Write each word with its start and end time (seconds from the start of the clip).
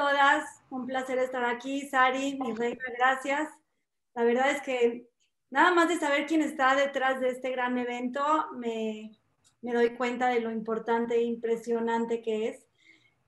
todas, 0.00 0.62
un 0.70 0.86
placer 0.86 1.18
estar 1.18 1.44
aquí. 1.44 1.86
Sari, 1.86 2.38
mi 2.40 2.54
reina, 2.54 2.82
gracias. 2.96 3.50
La 4.14 4.24
verdad 4.24 4.50
es 4.50 4.62
que 4.62 5.06
nada 5.50 5.74
más 5.74 5.88
de 5.88 5.98
saber 5.98 6.26
quién 6.26 6.40
está 6.40 6.74
detrás 6.74 7.20
de 7.20 7.28
este 7.28 7.50
gran 7.50 7.76
evento, 7.76 8.22
me, 8.56 9.12
me 9.60 9.74
doy 9.74 9.90
cuenta 9.96 10.28
de 10.28 10.40
lo 10.40 10.50
importante 10.50 11.16
e 11.16 11.24
impresionante 11.24 12.22
que 12.22 12.48
es. 12.48 12.66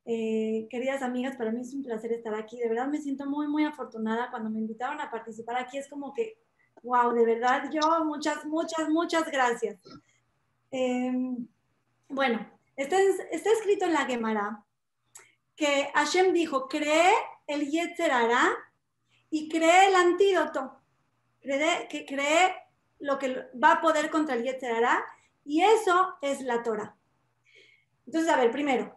Eh, 0.07 0.67
queridas 0.71 1.03
amigas, 1.03 1.37
para 1.37 1.53
mí 1.53 1.61
es 1.61 1.75
un 1.75 1.83
placer 1.83 2.11
estar 2.13 2.35
aquí. 2.35 2.59
De 2.59 2.71
verdad 2.71 2.89
me 2.89 3.03
siento 3.03 3.27
muy, 3.27 3.49
muy 3.49 3.65
afortunada 3.65 4.31
cuando 4.31 4.49
me 4.49 4.59
invitaron 4.59 4.99
a 5.01 5.11
participar 5.11 5.57
aquí. 5.57 5.77
Es 5.77 5.91
como 5.91 6.15
que, 6.15 6.39
wow, 6.83 7.13
de 7.13 7.27
verdad 7.27 7.71
yo, 7.71 8.03
muchas, 8.07 8.47
muchas, 8.47 8.89
muchas 8.89 9.31
gracias. 9.31 9.79
Em, 10.71 11.47
bueno, 12.09 12.51
está, 12.77 12.97
está, 13.31 13.53
escrito 13.53 13.85
en 13.85 13.93
la 13.93 14.07
Gemara 14.07 14.65
que 15.63 15.93
Hashem 15.95 16.33
dijo, 16.33 16.69
cree 16.69 17.15
el 17.47 17.71
Yetzer 17.71 18.11
y 19.31 19.49
cree 19.49 19.87
el 19.87 19.95
antídoto. 19.95 20.81
Cree, 21.41 21.87
que 21.89 22.05
cree 22.05 22.57
lo 22.99 23.17
que 23.17 23.49
va 23.63 23.75
a 23.75 23.81
poder 23.81 24.11
contra 24.11 24.35
el 24.35 24.43
Yetzer 24.43 24.85
y 25.45 25.63
eso 25.63 26.17
es 26.21 26.41
la 26.41 26.65
Torah. 26.65 26.97
Entonces, 28.05 28.29
a 28.29 28.37
ver, 28.39 28.51
primero, 28.51 28.93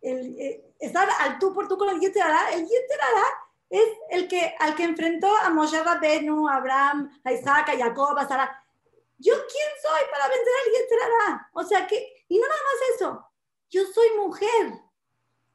el, 0.00 0.34
eh, 0.40 0.72
estar 0.78 1.06
al 1.20 1.38
tú 1.38 1.52
por 1.52 1.68
tú 1.68 1.76
con 1.76 1.90
el 1.90 2.00
Yetzer 2.00 2.24
el 2.54 2.62
Yetzer 2.62 3.00
es 3.68 3.88
el 4.08 4.28
que, 4.28 4.54
al 4.60 4.74
que 4.74 4.84
enfrentó 4.84 5.36
a 5.36 5.50
Moshe 5.50 5.82
Rabbeinu, 5.82 6.48
a 6.48 6.56
Abraham, 6.56 7.20
a 7.22 7.32
Isaac, 7.32 7.68
a 7.68 7.76
Jacob, 7.76 8.16
a 8.16 8.26
Sara. 8.26 8.64
¿Yo 9.18 9.34
quién 9.34 9.68
soy 9.82 10.10
para 10.10 10.26
vencer 10.28 10.54
al 10.64 10.72
Yetzer 10.72 10.98
O 11.52 11.64
sea 11.64 11.86
que, 11.86 12.24
y 12.28 12.38
no 12.38 12.48
nada 12.48 12.60
más 12.62 12.96
eso, 12.96 13.30
yo 13.68 13.84
soy 13.92 14.08
mujer. 14.16 14.87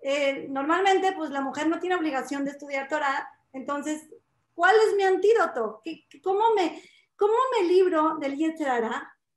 Eh, 0.06 0.48
normalmente, 0.50 1.14
pues 1.14 1.32
la 1.32 1.40
mujer 1.40 1.68
no 1.70 1.80
tiene 1.80 1.96
obligación 1.96 2.44
de 2.44 2.52
estudiar 2.52 2.90
Torah, 2.90 3.26
entonces, 3.54 4.10
¿cuál 4.54 4.76
es 4.88 4.96
mi 4.96 5.04
antídoto? 5.04 5.82
cómo, 6.22 6.54
me, 6.56 6.82
¿Cómo 7.16 7.34
me 7.58 7.68
libro 7.68 8.18
del 8.18 8.36
Yetzer 8.36 8.84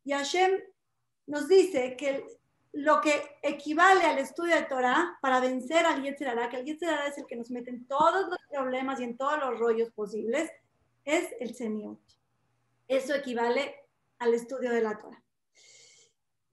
Y 0.02 0.12
Hashem 0.12 0.60
nos 1.26 1.46
dice 1.46 1.96
que 1.96 2.26
lo 2.72 3.00
que 3.00 3.38
equivale 3.42 4.04
al 4.04 4.18
estudio 4.18 4.56
de 4.56 4.62
Torah 4.62 5.16
para 5.22 5.38
vencer 5.40 5.86
al 5.86 6.02
Yetzer 6.02 6.36
que 6.50 6.56
el 6.56 6.64
Yetzer 6.64 6.98
es 7.06 7.18
el 7.18 7.26
que 7.26 7.36
nos 7.36 7.50
mete 7.50 7.70
en 7.70 7.86
todos 7.86 8.28
los 8.28 8.38
problemas 8.50 9.00
y 9.00 9.04
en 9.04 9.16
todos 9.16 9.38
los 9.38 9.60
rollos 9.60 9.90
posibles, 9.92 10.50
es 11.04 11.28
el 11.38 11.54
Semiut. 11.54 12.00
Eso 12.88 13.14
equivale 13.14 13.76
al 14.18 14.34
estudio 14.34 14.72
de 14.72 14.82
la 14.82 14.98
Torah. 14.98 15.22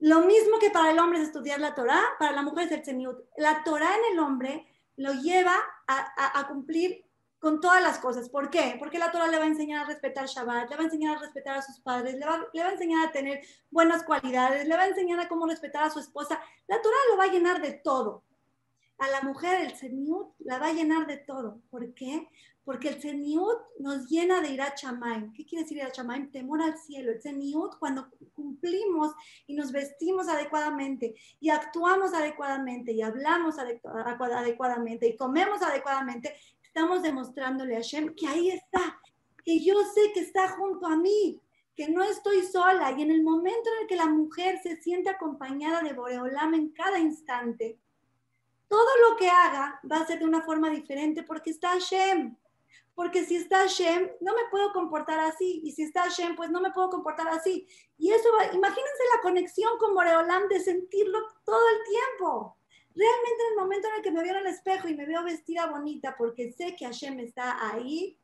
Lo 0.04 0.20
mismo 0.20 0.58
que 0.58 0.68
para 0.68 0.90
el 0.90 0.98
hombre 0.98 1.18
es 1.18 1.28
estudiar 1.28 1.60
la 1.60 1.74
Torah, 1.74 2.02
para 2.18 2.32
la 2.32 2.42
mujer 2.42 2.66
es 2.66 2.72
el 2.72 2.84
Semiut. 2.84 3.20
La 3.38 3.64
Torah 3.64 3.96
en 3.96 4.12
el 4.12 4.18
hombre 4.18 4.66
lo 4.96 5.14
lleva 5.14 5.54
a, 5.86 6.40
a 6.40 6.46
cumplir 6.46 7.06
con 7.38 7.58
todas 7.58 7.82
las 7.82 8.00
cosas. 8.00 8.28
¿Por 8.28 8.50
qué? 8.50 8.76
Porque 8.78 8.98
la 8.98 9.10
Torah 9.10 9.28
le 9.28 9.38
va 9.38 9.44
a 9.44 9.46
enseñar 9.46 9.82
a 9.82 9.88
respetar 9.88 10.26
Shabbat, 10.26 10.68
le 10.68 10.76
va 10.76 10.82
a 10.82 10.84
enseñar 10.84 11.16
a 11.16 11.20
respetar 11.20 11.56
a 11.56 11.62
sus 11.62 11.80
padres, 11.80 12.16
le 12.16 12.26
va, 12.26 12.46
le 12.52 12.62
va, 12.62 12.68
a 12.68 12.72
enseñar 12.72 13.08
a 13.08 13.12
tener 13.12 13.40
buenas 13.70 14.02
cualidades, 14.02 14.68
le 14.68 14.76
va 14.76 14.82
a 14.82 14.88
enseñar 14.88 15.20
a 15.20 15.28
cómo 15.28 15.46
respetar 15.46 15.84
a 15.84 15.90
su 15.90 16.00
esposa. 16.00 16.38
La 16.66 16.82
Torah 16.82 16.96
lo 17.10 17.16
va 17.16 17.24
a 17.24 17.32
llenar 17.32 17.62
de 17.62 17.72
todo. 17.72 18.24
A 18.98 19.08
la 19.08 19.22
mujer 19.22 19.62
el 19.62 19.74
Seniut 19.74 20.34
la 20.40 20.58
va 20.58 20.66
a 20.66 20.74
llenar 20.74 21.06
de 21.06 21.16
todo. 21.16 21.62
¿Por 21.70 21.94
qué? 21.94 22.28
Porque 22.64 22.88
el 22.88 23.00
Seniut 23.00 23.58
nos 23.78 24.08
llena 24.08 24.40
de 24.40 24.60
a 24.60 24.74
Chamaim. 24.74 25.32
¿Qué 25.32 25.44
quiere 25.44 25.64
decir 25.64 25.82
a 25.82 25.92
Chamaim? 25.92 26.30
Temor 26.30 26.62
al 26.62 26.78
cielo. 26.78 27.12
El 27.12 27.20
Seniut, 27.20 27.78
cuando 27.78 28.08
cumplimos 28.32 29.12
y 29.46 29.54
nos 29.54 29.70
vestimos 29.70 30.28
adecuadamente 30.28 31.14
y 31.40 31.50
actuamos 31.50 32.14
adecuadamente 32.14 32.92
y 32.92 33.02
hablamos 33.02 33.56
adecuadamente 33.58 35.08
y 35.08 35.16
comemos 35.16 35.62
adecuadamente, 35.62 36.34
estamos 36.62 37.02
demostrándole 37.02 37.76
a 37.76 37.80
Hashem 37.80 38.14
que 38.14 38.26
ahí 38.26 38.50
está, 38.50 38.98
que 39.44 39.60
yo 39.60 39.74
sé 39.94 40.12
que 40.12 40.20
está 40.20 40.48
junto 40.48 40.86
a 40.86 40.96
mí, 40.96 41.40
que 41.76 41.88
no 41.88 42.02
estoy 42.02 42.42
sola. 42.42 42.92
Y 42.92 43.02
en 43.02 43.10
el 43.10 43.22
momento 43.22 43.70
en 43.74 43.82
el 43.82 43.86
que 43.86 43.96
la 43.96 44.06
mujer 44.06 44.58
se 44.62 44.76
siente 44.76 45.10
acompañada 45.10 45.82
de 45.82 45.92
Boreolam 45.92 46.54
en 46.54 46.70
cada 46.70 46.98
instante, 46.98 47.78
todo 48.68 48.88
lo 49.08 49.16
que 49.16 49.28
haga 49.28 49.80
va 49.90 49.98
a 49.98 50.06
ser 50.06 50.18
de 50.18 50.24
una 50.24 50.42
forma 50.42 50.70
diferente 50.70 51.22
porque 51.22 51.50
está 51.50 51.70
Hashem. 51.70 52.36
Porque 52.94 53.24
si 53.24 53.36
está 53.36 53.58
Hashem, 53.58 54.10
no 54.20 54.34
me 54.34 54.42
puedo 54.50 54.72
comportar 54.72 55.18
así. 55.20 55.60
Y 55.64 55.72
si 55.72 55.82
está 55.82 56.02
Hashem, 56.02 56.36
pues 56.36 56.50
no 56.50 56.60
me 56.60 56.72
puedo 56.72 56.90
comportar 56.90 57.28
así. 57.28 57.66
Y 57.98 58.12
eso 58.12 58.28
va, 58.38 58.46
imagínense 58.46 59.02
la 59.16 59.22
conexión 59.22 59.76
con 59.78 59.94
Boreolam 59.94 60.48
de 60.48 60.60
sentirlo 60.60 61.18
todo 61.44 61.68
el 61.68 61.90
tiempo 61.90 62.56
realmente 62.94 63.42
en 63.42 63.52
el 63.52 63.58
momento 63.58 63.88
en 63.88 63.94
el 63.94 64.02
que 64.02 64.10
me 64.10 64.22
veo 64.22 64.32
en 64.34 64.46
el 64.46 64.46
espejo 64.46 64.88
y 64.88 64.94
me 64.94 65.06
veo 65.06 65.24
vestida 65.24 65.66
bonita 65.66 66.14
porque 66.16 66.52
sé 66.52 66.76
que 66.76 66.84
Hashem 66.84 67.18
está 67.20 67.72
ahí, 67.72 68.18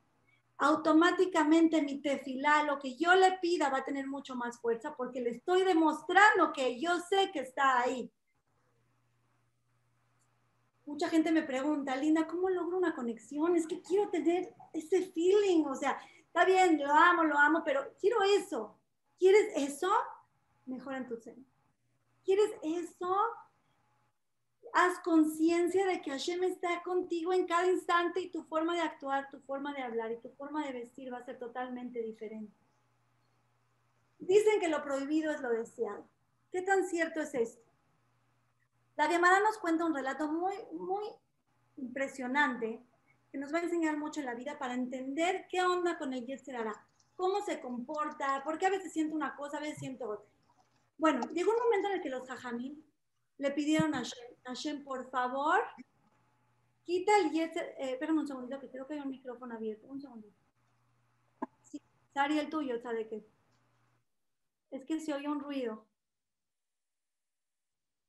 automáticamente 0.57 1.81
mi 1.81 2.01
tefilá, 2.01 2.63
lo 2.63 2.79
que 2.79 2.95
yo 2.95 3.13
le 3.15 3.33
pida 3.41 3.69
va 3.69 3.79
a 3.79 3.83
tener 3.83 4.07
mucho 4.07 4.35
más 4.35 4.59
fuerza 4.59 4.95
porque 4.95 5.19
le 5.19 5.31
estoy 5.31 5.63
demostrando 5.63 6.53
que 6.53 6.79
yo 6.79 6.99
sé 6.99 7.31
que 7.31 7.39
está 7.39 7.81
ahí. 7.81 8.11
Mucha 10.85 11.09
gente 11.09 11.31
me 11.31 11.43
pregunta, 11.43 11.95
Linda, 11.95 12.27
¿cómo 12.27 12.49
logro 12.49 12.77
una 12.77 12.93
conexión? 12.93 13.55
Es 13.55 13.67
que 13.67 13.81
quiero 13.81 14.09
tener 14.09 14.53
ese 14.73 15.03
feeling, 15.11 15.65
o 15.65 15.75
sea, 15.75 15.99
está 16.25 16.45
bien, 16.45 16.79
lo 16.79 16.91
amo, 16.91 17.23
lo 17.23 17.37
amo, 17.37 17.61
pero 17.63 17.93
quiero 17.99 18.21
eso. 18.23 18.77
¿Quieres 19.17 19.51
eso? 19.55 19.91
Mejora 20.65 20.97
en 20.97 21.07
tu 21.07 21.17
ser. 21.17 21.35
¿Quieres 22.23 22.51
eso? 22.63 23.15
haz 24.73 24.99
conciencia 24.99 25.85
de 25.85 26.01
que 26.01 26.11
Hashem 26.11 26.43
está 26.43 26.81
contigo 26.83 27.33
en 27.33 27.45
cada 27.45 27.67
instante 27.67 28.21
y 28.21 28.29
tu 28.29 28.43
forma 28.43 28.73
de 28.73 28.81
actuar, 28.81 29.29
tu 29.29 29.39
forma 29.41 29.73
de 29.73 29.81
hablar 29.81 30.11
y 30.11 30.17
tu 30.17 30.29
forma 30.29 30.65
de 30.65 30.73
vestir 30.73 31.11
va 31.13 31.17
a 31.17 31.25
ser 31.25 31.37
totalmente 31.37 32.01
diferente. 32.01 32.53
Dicen 34.19 34.59
que 34.59 34.69
lo 34.69 34.83
prohibido 34.83 35.31
es 35.31 35.41
lo 35.41 35.49
deseado. 35.49 36.07
¿Qué 36.51 36.61
tan 36.61 36.87
cierto 36.87 37.21
es 37.21 37.33
esto? 37.33 37.69
La 38.95 39.07
Gemara 39.07 39.39
nos 39.39 39.57
cuenta 39.57 39.85
un 39.85 39.95
relato 39.95 40.27
muy, 40.31 40.53
muy 40.73 41.05
impresionante 41.77 42.81
que 43.31 43.37
nos 43.37 43.53
va 43.53 43.59
a 43.59 43.63
enseñar 43.63 43.97
mucho 43.97 44.19
en 44.19 44.25
la 44.25 44.35
vida 44.35 44.59
para 44.59 44.73
entender 44.73 45.47
qué 45.49 45.61
onda 45.61 45.97
con 45.97 46.13
el 46.13 46.25
Yetzer 46.25 46.57
cómo 47.15 47.41
se 47.41 47.61
comporta, 47.61 48.41
porque 48.43 48.65
a 48.65 48.69
veces 48.69 48.91
siento 48.91 49.15
una 49.15 49.35
cosa, 49.35 49.57
a 49.57 49.61
veces 49.61 49.79
siento 49.79 50.09
otra. 50.09 50.29
Bueno, 50.97 51.21
llegó 51.33 51.51
un 51.51 51.63
momento 51.63 51.87
en 51.87 51.93
el 51.95 52.01
que 52.01 52.09
los 52.09 52.27
jajamín 52.27 52.83
le 53.37 53.51
pidieron 53.51 53.95
a 53.95 54.03
Hashem, 54.43 54.83
por 54.83 55.09
favor, 55.09 55.61
quita 56.83 57.17
el 57.19 57.31
yetzer, 57.31 57.75
eh, 57.77 57.99
un 58.09 58.27
segundito 58.27 58.59
que 58.59 58.69
creo 58.69 58.85
que 58.85 58.95
hay 58.95 58.99
un 58.99 59.09
micrófono 59.09 59.55
abierto, 59.55 59.87
un 59.87 60.01
segundito. 60.01 60.35
Sí, 61.63 61.81
Sari, 62.13 62.37
el 62.37 62.49
tuyo, 62.49 62.79
¿sabe 62.81 63.07
qué? 63.07 63.25
Es 64.69 64.85
que 64.85 64.99
se 64.99 65.13
oye 65.13 65.27
un 65.27 65.39
ruido. 65.39 65.85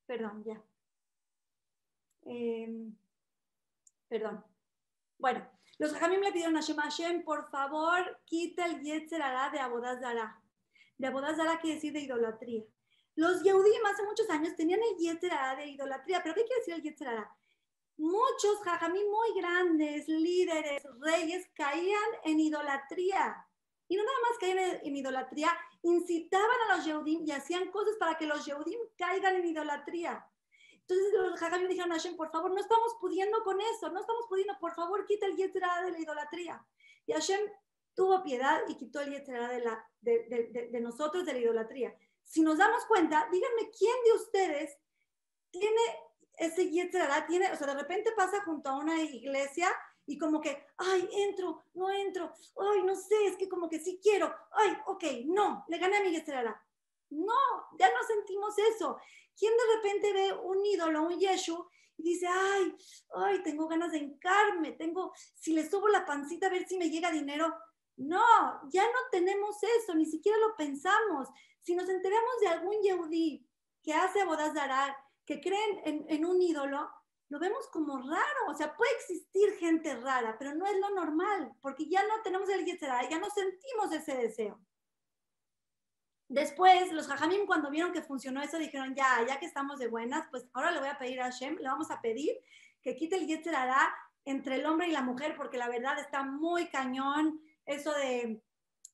Perdón, 0.05 0.43
ya. 0.43 0.61
Em, 2.25 2.95
perdón. 4.07 4.52
Bueno, 5.23 5.49
los 5.77 5.93
Jamim 5.93 6.19
le 6.19 6.33
pidieron 6.33 6.57
a 6.57 6.59
Hashem, 6.59 6.75
Hashem, 6.75 7.23
por 7.23 7.49
favor, 7.49 8.19
quita 8.25 8.65
el 8.65 8.81
Yetzer 8.81 9.23
de 9.53 9.59
Abodazara. 9.59 10.37
De 10.97 11.07
Abodazara 11.07 11.61
quiere 11.61 11.75
decir 11.75 11.93
de 11.93 12.01
idolatría. 12.01 12.65
Los 13.15 13.41
Yehudim 13.41 13.85
hace 13.85 14.03
muchos 14.03 14.29
años 14.29 14.53
tenían 14.57 14.81
el 14.81 14.97
Yetzerara 14.97 15.55
de 15.55 15.67
idolatría. 15.67 16.21
¿Pero 16.21 16.35
qué 16.35 16.43
quiere 16.43 16.59
decir 16.59 16.73
el 16.73 16.81
Yetzerara? 16.81 17.33
Muchos 17.95 18.59
jajamí 18.65 18.99
muy 18.99 19.39
grandes, 19.39 20.09
líderes, 20.09 20.83
reyes, 20.99 21.47
caían 21.55 22.09
en 22.25 22.41
idolatría. 22.41 23.47
Y 23.87 23.95
no 23.95 24.03
nada 24.03 24.17
más 24.29 24.37
caían 24.41 24.81
en, 24.83 24.97
idolatría, 24.97 25.57
incitaban 25.83 26.57
a 26.69 26.75
los 26.75 26.85
Yehudim 26.85 27.25
y 27.25 27.31
hacían 27.31 27.71
cosas 27.71 27.95
para 27.97 28.17
que 28.17 28.27
los 28.27 28.45
Yehudim 28.45 28.79
caigan 28.97 29.37
en 29.37 29.45
idolatría. 29.45 30.27
Entonces 30.87 31.13
los 31.13 31.39
jajamí 31.39 31.67
dijeron 31.67 31.91
a 31.91 31.95
Hashem, 31.95 32.15
por 32.15 32.31
favor, 32.31 32.51
no 32.51 32.59
estamos 32.59 32.95
pudiendo 32.99 33.43
con 33.43 33.59
eso, 33.59 33.89
no 33.89 33.99
estamos 33.99 34.25
pudiendo, 34.27 34.53
por 34.59 34.73
favor, 34.75 35.05
quita 35.05 35.25
el 35.25 35.35
Yetzerara 35.35 35.85
de 35.85 35.91
la 35.91 35.99
idolatría. 35.99 36.65
Y 37.05 37.13
Hashem 37.13 37.39
tuvo 37.95 38.23
piedad 38.23 38.61
y 38.67 38.75
quitó 38.75 39.01
el 39.01 39.11
Yetzerara 39.11 39.49
de, 39.49 39.59
la, 39.61 39.89
de, 40.01 40.69
de 40.71 40.81
nosotros 40.81 41.25
de 41.25 41.33
la 41.33 41.39
idolatría 41.39 41.95
si 42.23 42.41
nos 42.41 42.57
damos 42.57 42.85
cuenta, 42.85 43.27
díganme 43.31 43.69
quién 43.77 43.95
de 44.05 44.13
ustedes 44.13 44.77
tiene 45.51 45.81
ese 46.37 46.69
Yetzirah, 46.69 47.27
tiene, 47.27 47.51
o 47.51 47.55
sea, 47.55 47.67
de 47.67 47.75
repente 47.75 48.11
pasa 48.15 48.43
junto 48.43 48.69
a 48.69 48.77
una 48.77 48.99
iglesia 49.01 49.69
y 50.05 50.17
como 50.17 50.41
que, 50.41 50.65
ay, 50.77 51.07
entro, 51.11 51.63
no 51.75 51.91
entro, 51.91 52.33
ay, 52.57 52.83
no 52.83 52.95
sé, 52.95 53.27
es 53.27 53.37
que 53.37 53.47
como 53.47 53.69
que 53.69 53.79
sí 53.79 53.99
quiero, 54.01 54.33
ay, 54.51 54.75
ok, 54.87 55.03
no, 55.25 55.63
le 55.67 55.77
gané 55.77 55.97
a 55.97 56.01
mi 56.01 56.11
Yetzirah. 56.11 56.59
No, 57.11 57.67
ya 57.77 57.91
no 57.91 58.03
sentimos 58.07 58.57
eso. 58.57 58.97
¿Quién 59.37 59.53
de 59.53 59.75
repente 59.75 60.13
ve 60.13 60.33
un 60.33 60.65
ídolo, 60.65 61.03
un 61.03 61.19
Yeshu, 61.19 61.67
y 61.97 62.03
dice, 62.03 62.27
ay, 62.27 62.75
ay, 63.15 63.43
tengo 63.43 63.67
ganas 63.67 63.91
de 63.91 63.99
encarme, 63.99 64.71
tengo, 64.73 65.13
si 65.35 65.53
le 65.53 65.69
subo 65.69 65.87
la 65.87 66.05
pancita 66.05 66.47
a 66.47 66.49
ver 66.49 66.67
si 66.67 66.77
me 66.77 66.89
llega 66.89 67.11
dinero? 67.11 67.53
No, 67.95 68.23
ya 68.71 68.83
no 68.83 68.99
tenemos 69.11 69.57
eso, 69.79 69.93
ni 69.93 70.05
siquiera 70.05 70.37
lo 70.39 70.55
pensamos. 70.55 71.29
Si 71.61 71.75
nos 71.75 71.87
enteramos 71.87 72.39
de 72.41 72.47
algún 72.47 72.81
yehudí 72.81 73.47
que 73.83 73.93
hace 73.93 74.25
bodas 74.25 74.53
de 74.53 74.61
que 75.25 75.39
creen 75.39 76.07
en, 76.09 76.25
un 76.25 76.41
ídolo, 76.41 76.89
lo 77.29 77.39
vemos 77.39 77.67
como 77.67 77.97
raro. 77.97 78.47
O 78.49 78.53
sea, 78.53 78.75
puede 78.75 78.91
existir 78.93 79.53
gente 79.57 79.95
rara, 79.95 80.35
pero 80.37 80.55
no 80.55 80.65
es 80.65 80.77
lo 80.79 80.89
normal, 80.91 81.53
porque 81.61 81.87
ya 81.87 82.03
no 82.03 82.21
tenemos 82.23 82.49
el 82.49 82.65
Yetzerara, 82.65 83.07
ya 83.09 83.19
no 83.19 83.29
sentimos 83.29 83.91
ese 83.91 84.17
deseo. 84.17 84.59
Después, 86.29 86.91
los 86.91 87.07
Jajamim, 87.07 87.45
cuando 87.45 87.69
vieron 87.69 87.91
que 87.91 88.01
funcionó 88.01 88.41
eso, 88.41 88.57
dijeron, 88.57 88.95
ya, 88.95 89.25
ya 89.27 89.39
que 89.39 89.45
estamos 89.45 89.79
de 89.79 89.87
buenas, 89.87 90.27
pues 90.31 90.45
ahora 90.53 90.71
le 90.71 90.79
voy 90.79 90.89
a 90.89 90.97
pedir 90.97 91.21
a 91.21 91.25
Hashem, 91.25 91.57
le 91.57 91.67
vamos 91.67 91.91
a 91.91 92.01
pedir 92.01 92.37
que 92.81 92.95
quite 92.95 93.17
el 93.17 93.27
Yetzerara 93.27 93.93
entre 94.25 94.55
el 94.55 94.65
hombre 94.65 94.87
y 94.87 94.91
la 94.91 95.01
mujer, 95.01 95.35
porque 95.35 95.57
la 95.57 95.69
verdad 95.69 95.99
está 95.99 96.23
muy 96.23 96.67
cañón 96.69 97.41
eso 97.65 97.93
de, 97.93 98.41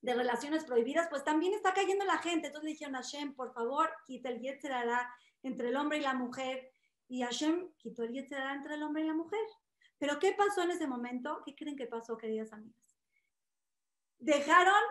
de 0.02 0.14
relaciones 0.14 0.64
prohibidas, 0.64 1.08
pues 1.10 1.24
también 1.24 1.54
está 1.54 1.74
cayendo 1.74 2.06
la 2.06 2.18
gente. 2.18 2.48
Entonces 2.48 2.66
le 2.66 2.72
dijeron 2.72 2.96
a 2.96 3.02
Hashem, 3.02 3.36
por 3.36 3.54
favor, 3.54 3.90
quita 4.06 4.30
el 4.30 4.42
Yetzerara 4.42 5.14
entre 5.44 5.70
el 5.70 5.76
hombre 5.76 5.98
y 5.98 6.02
la 6.02 6.14
mujer. 6.14 6.72
Y 7.08 7.22
Hashem 7.22 7.72
quitó 7.78 8.04
el 8.04 8.14
Yetzerara 8.14 8.54
entre 8.54 8.76
el 8.76 8.84
hombre 8.84 9.04
y 9.04 9.08
la 9.08 9.14
mujer. 9.14 9.40
Pero 9.98 10.20
¿qué 10.20 10.34
pasó 10.34 10.64
en 10.64 10.72
ese 10.72 10.88
momento? 10.88 11.42
¿Qué 11.46 11.56
creen 11.56 11.76
que 11.76 11.88
pasó, 11.88 12.18
queridas 12.18 12.54
amigas? 12.54 12.98
Dejaron 14.18 14.82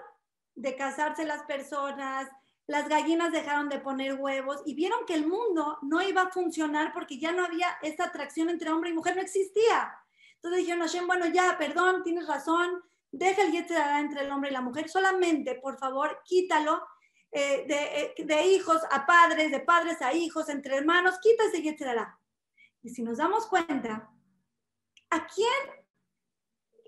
de 0.58 0.76
casarse 0.76 1.24
las 1.24 1.44
personas, 1.44 2.28
las 2.66 2.88
gallinas 2.88 3.32
dejaron 3.32 3.68
de 3.68 3.78
poner 3.78 4.14
huevos 4.14 4.60
y 4.66 4.74
vieron 4.74 5.06
que 5.06 5.14
el 5.14 5.26
mundo 5.26 5.78
no 5.82 6.02
iba 6.02 6.22
a 6.22 6.30
funcionar 6.30 6.92
porque 6.92 7.18
ya 7.18 7.32
no 7.32 7.44
había 7.44 7.68
esa 7.82 8.04
atracción 8.04 8.50
entre 8.50 8.70
hombre 8.70 8.90
y 8.90 8.92
mujer, 8.92 9.14
no 9.16 9.22
existía. 9.22 9.94
Entonces 10.34 10.60
dijeron 10.60 10.82
Hashem, 10.82 11.06
bueno, 11.06 11.26
ya, 11.26 11.56
perdón, 11.58 12.02
tienes 12.02 12.26
razón, 12.26 12.82
deja 13.10 13.42
el 13.42 13.52
Yetzirah 13.52 14.00
entre 14.00 14.22
el 14.22 14.30
hombre 14.30 14.50
y 14.50 14.52
la 14.52 14.60
mujer, 14.60 14.88
solamente, 14.88 15.54
por 15.54 15.78
favor, 15.78 16.20
quítalo 16.24 16.82
eh, 17.30 17.64
de, 17.66 18.02
eh, 18.02 18.14
de, 18.24 18.46
hijos 18.46 18.82
a 18.90 19.06
padres, 19.06 19.50
de 19.50 19.60
padres 19.60 20.02
a 20.02 20.12
hijos, 20.12 20.48
entre 20.48 20.76
hermanos, 20.76 21.18
quita 21.22 21.44
ese 21.44 21.62
Yetzirah. 21.62 22.18
Y 22.82 22.90
si 22.90 23.02
nos 23.02 23.18
damos 23.18 23.46
cuenta, 23.46 24.10
¿a 25.10 25.26
quién 25.26 25.87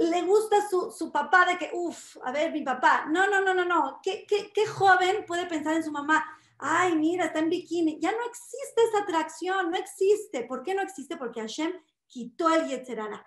le 0.01 0.23
gusta 0.23 0.67
su, 0.67 0.91
su 0.91 1.13
papá 1.13 1.45
de 1.45 1.59
que, 1.59 1.71
uff, 1.75 2.17
a 2.25 2.33
ver, 2.33 2.53
mi 2.53 2.63
papá, 2.63 3.05
no, 3.11 3.27
no, 3.29 3.43
no, 3.43 3.53
no, 3.53 3.67
no, 3.67 4.01
¿Qué, 4.03 4.25
¿Qué, 4.27 4.51
qué, 4.51 4.67
joven 4.67 5.27
puede 5.27 5.45
pensar 5.45 5.75
en 5.75 5.85
su 5.85 5.93
mamá? 5.93 6.25
Ay, 6.59 6.97
mira, 6.97 7.27
está 7.27 7.41
en 7.41 7.51
bikini. 7.51 7.99
Ya 8.01 8.11
no 8.11 8.25
existe 8.27 8.83
esa 8.89 9.03
atracción, 9.03 9.71
no 9.71 9.77
existe. 9.77 10.45
¿Por 10.45 10.63
qué 10.63 10.75
no 10.75 10.81
existe? 10.81 11.19
Porque 11.19 11.41
Hashem 11.41 11.73
quitó 12.07 12.49
el 12.49 12.67
Yetzerara. 12.67 13.27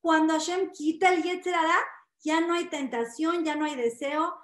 Cuando 0.00 0.32
Hashem 0.32 0.70
quita 0.72 1.12
el 1.12 1.22
Yetzerara, 1.22 1.76
ya 2.20 2.40
no 2.40 2.54
hay 2.54 2.70
tentación, 2.70 3.44
ya 3.44 3.54
no 3.54 3.66
hay 3.66 3.76
deseo, 3.76 4.34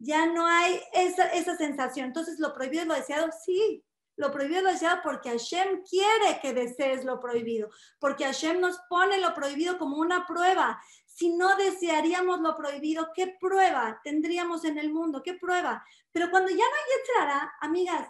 ya 0.00 0.26
no 0.26 0.46
hay 0.46 0.80
esa, 0.94 1.28
esa 1.28 1.56
sensación. 1.56 2.06
Entonces, 2.06 2.40
¿lo 2.40 2.52
prohibido 2.52 2.82
es 2.82 2.88
lo 2.88 2.94
deseado? 2.94 3.30
Sí, 3.44 3.84
lo 4.16 4.30
prohibido 4.30 4.58
es 4.58 4.64
lo 4.64 4.70
deseado 4.72 5.00
porque 5.02 5.30
Hashem 5.30 5.82
quiere 5.88 6.40
que 6.42 6.52
desees 6.52 7.04
lo 7.04 7.20
prohibido, 7.20 7.70
porque 7.98 8.24
Hashem 8.24 8.60
nos 8.60 8.78
pone 8.88 9.18
lo 9.18 9.32
prohibido 9.32 9.78
como 9.78 9.96
una 9.96 10.26
prueba. 10.26 10.80
Si 11.20 11.28
no 11.28 11.54
desearíamos 11.54 12.40
lo 12.40 12.56
prohibido, 12.56 13.10
¿qué 13.14 13.36
prueba 13.38 14.00
tendríamos 14.02 14.64
en 14.64 14.78
el 14.78 14.90
mundo? 14.90 15.22
¿Qué 15.22 15.34
prueba? 15.34 15.84
Pero 16.12 16.30
cuando 16.30 16.48
ya 16.48 16.56
no 16.56 16.62
hay 16.62 16.96
Yetzirah, 16.96 17.52
amigas, 17.60 18.08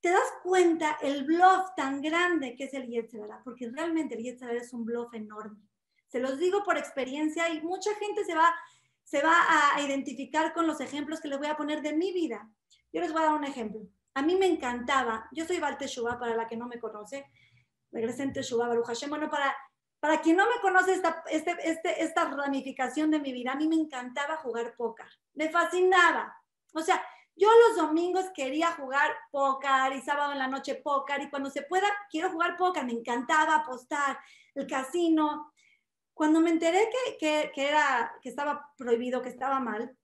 te 0.00 0.08
das 0.08 0.32
cuenta 0.42 0.96
el 1.02 1.26
bluff 1.26 1.74
tan 1.76 2.00
grande 2.00 2.56
que 2.56 2.64
es 2.64 2.72
el 2.72 2.88
Yetzirah, 2.88 3.42
porque 3.44 3.68
realmente 3.68 4.14
el 4.14 4.22
Yetzirah 4.22 4.54
es 4.54 4.72
un 4.72 4.86
bluff 4.86 5.12
enorme. 5.12 5.60
Se 6.08 6.20
los 6.20 6.38
digo 6.38 6.64
por 6.64 6.78
experiencia 6.78 7.50
y 7.50 7.60
mucha 7.60 7.94
gente 7.96 8.24
se 8.24 8.34
va, 8.34 8.50
se 9.04 9.20
va 9.20 9.74
a 9.74 9.82
identificar 9.82 10.54
con 10.54 10.66
los 10.66 10.80
ejemplos 10.80 11.20
que 11.20 11.28
les 11.28 11.36
voy 11.36 11.48
a 11.48 11.56
poner 11.58 11.82
de 11.82 11.92
mi 11.92 12.14
vida. 12.14 12.50
Yo 12.94 13.02
les 13.02 13.12
voy 13.12 13.20
a 13.20 13.26
dar 13.26 13.34
un 13.34 13.44
ejemplo. 13.44 13.82
A 14.14 14.22
mí 14.22 14.36
me 14.36 14.46
encantaba, 14.46 15.28
yo 15.32 15.44
soy 15.44 15.58
Val 15.58 15.76
Teshuvah, 15.76 16.18
para 16.18 16.34
la 16.34 16.48
que 16.48 16.56
no 16.56 16.66
me 16.66 16.80
conoce, 16.80 17.26
regresé 17.92 18.22
en 18.22 18.32
Baruch 18.32 18.86
Hashem, 18.86 19.10
bueno, 19.10 19.28
para 19.28 19.54
para 20.00 20.22
quien 20.22 20.36
no 20.36 20.46
me 20.46 20.60
conoce 20.62 20.94
esta, 20.94 21.22
este, 21.30 21.54
este, 21.62 22.02
esta 22.02 22.24
ramificación 22.24 23.10
de 23.10 23.20
mi 23.20 23.32
vida, 23.32 23.52
a 23.52 23.56
mí 23.56 23.68
me 23.68 23.76
encantaba 23.76 24.38
jugar 24.38 24.74
póker. 24.74 25.06
Me 25.34 25.50
fascinaba. 25.50 26.34
O 26.72 26.80
sea, 26.80 27.04
yo 27.36 27.48
los 27.68 27.76
domingos 27.76 28.26
quería 28.34 28.72
jugar 28.72 29.10
póker 29.30 29.92
y 29.94 30.00
sábado 30.00 30.32
en 30.32 30.38
la 30.38 30.48
noche 30.48 30.76
póker 30.76 31.20
y 31.22 31.30
cuando 31.30 31.50
se 31.50 31.62
pueda 31.62 31.86
quiero 32.10 32.30
jugar 32.30 32.56
póker. 32.56 32.84
Me 32.86 32.92
encantaba 32.92 33.56
apostar, 33.56 34.18
el 34.54 34.66
casino. 34.66 35.52
Cuando 36.14 36.40
me 36.40 36.50
enteré 36.50 36.88
que, 36.90 37.18
que, 37.18 37.52
que, 37.54 37.68
era, 37.68 38.14
que 38.22 38.30
estaba 38.30 38.70
prohibido, 38.76 39.22
que 39.22 39.28
estaba 39.28 39.60
mal, 39.60 39.96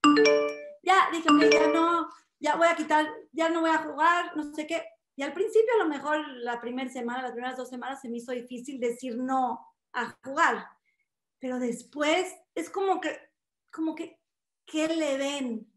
ya 0.83 1.09
dije, 1.11 1.29
ok, 1.31 1.43
ya 1.51 1.67
no, 1.69 2.09
ya 2.39 2.57
voy 2.57 2.69
a 2.69 2.77
quitar, 2.77 3.07
ya 3.33 3.49
no 3.49 3.63
voy 3.63 3.71
a 3.71 3.79
jugar, 3.79 4.37
no 4.37 4.55
sé 4.55 4.67
qué. 4.67 4.85
Y 5.15 5.23
al 5.23 5.33
principio, 5.33 5.73
a 5.75 5.85
lo 5.85 5.89
mejor 5.89 6.19
la 6.29 6.61
primera 6.61 6.91
semana, 6.91 7.23
las 7.23 7.33
primeras 7.33 7.57
dos 7.57 7.71
semanas, 7.71 8.01
se 8.01 8.09
me 8.09 8.19
hizo 8.19 8.33
difícil 8.33 8.79
decir 8.79 9.17
no 9.17 9.67
a 9.97 10.17
jugar. 10.23 10.69
Pero 11.41 11.59
después 11.59 12.33
es 12.55 12.71
como 12.71 13.01
que, 13.01 13.19
como 13.73 13.95
que, 13.95 14.21
¿qué 14.65 14.87
le 14.89 15.17
ven? 15.17 15.73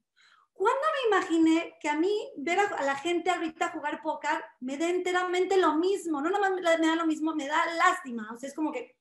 ¿Cuándo 0.53 0.81
me 0.93 1.17
imaginé 1.17 1.77
que 1.79 1.89
a 1.89 1.95
mí 1.95 2.13
ver 2.37 2.59
a, 2.59 2.83
la 2.83 2.95
gente 2.95 3.29
ahorita 3.29 3.69
jugar 3.69 4.01
póker 4.01 4.43
me 4.59 4.77
da 4.77 4.89
enteramente 4.89 5.55
lo 5.57 5.75
mismo? 5.75 6.21
No 6.21 6.29
nomás 6.29 6.51
me 6.51 6.61
da 6.61 6.95
lo 6.95 7.05
mismo, 7.05 7.33
me 7.33 7.47
da 7.47 7.65
lástima. 7.75 8.29
O 8.33 8.37
sea, 8.37 8.49
es 8.49 8.55
como 8.55 8.71
que, 8.71 8.97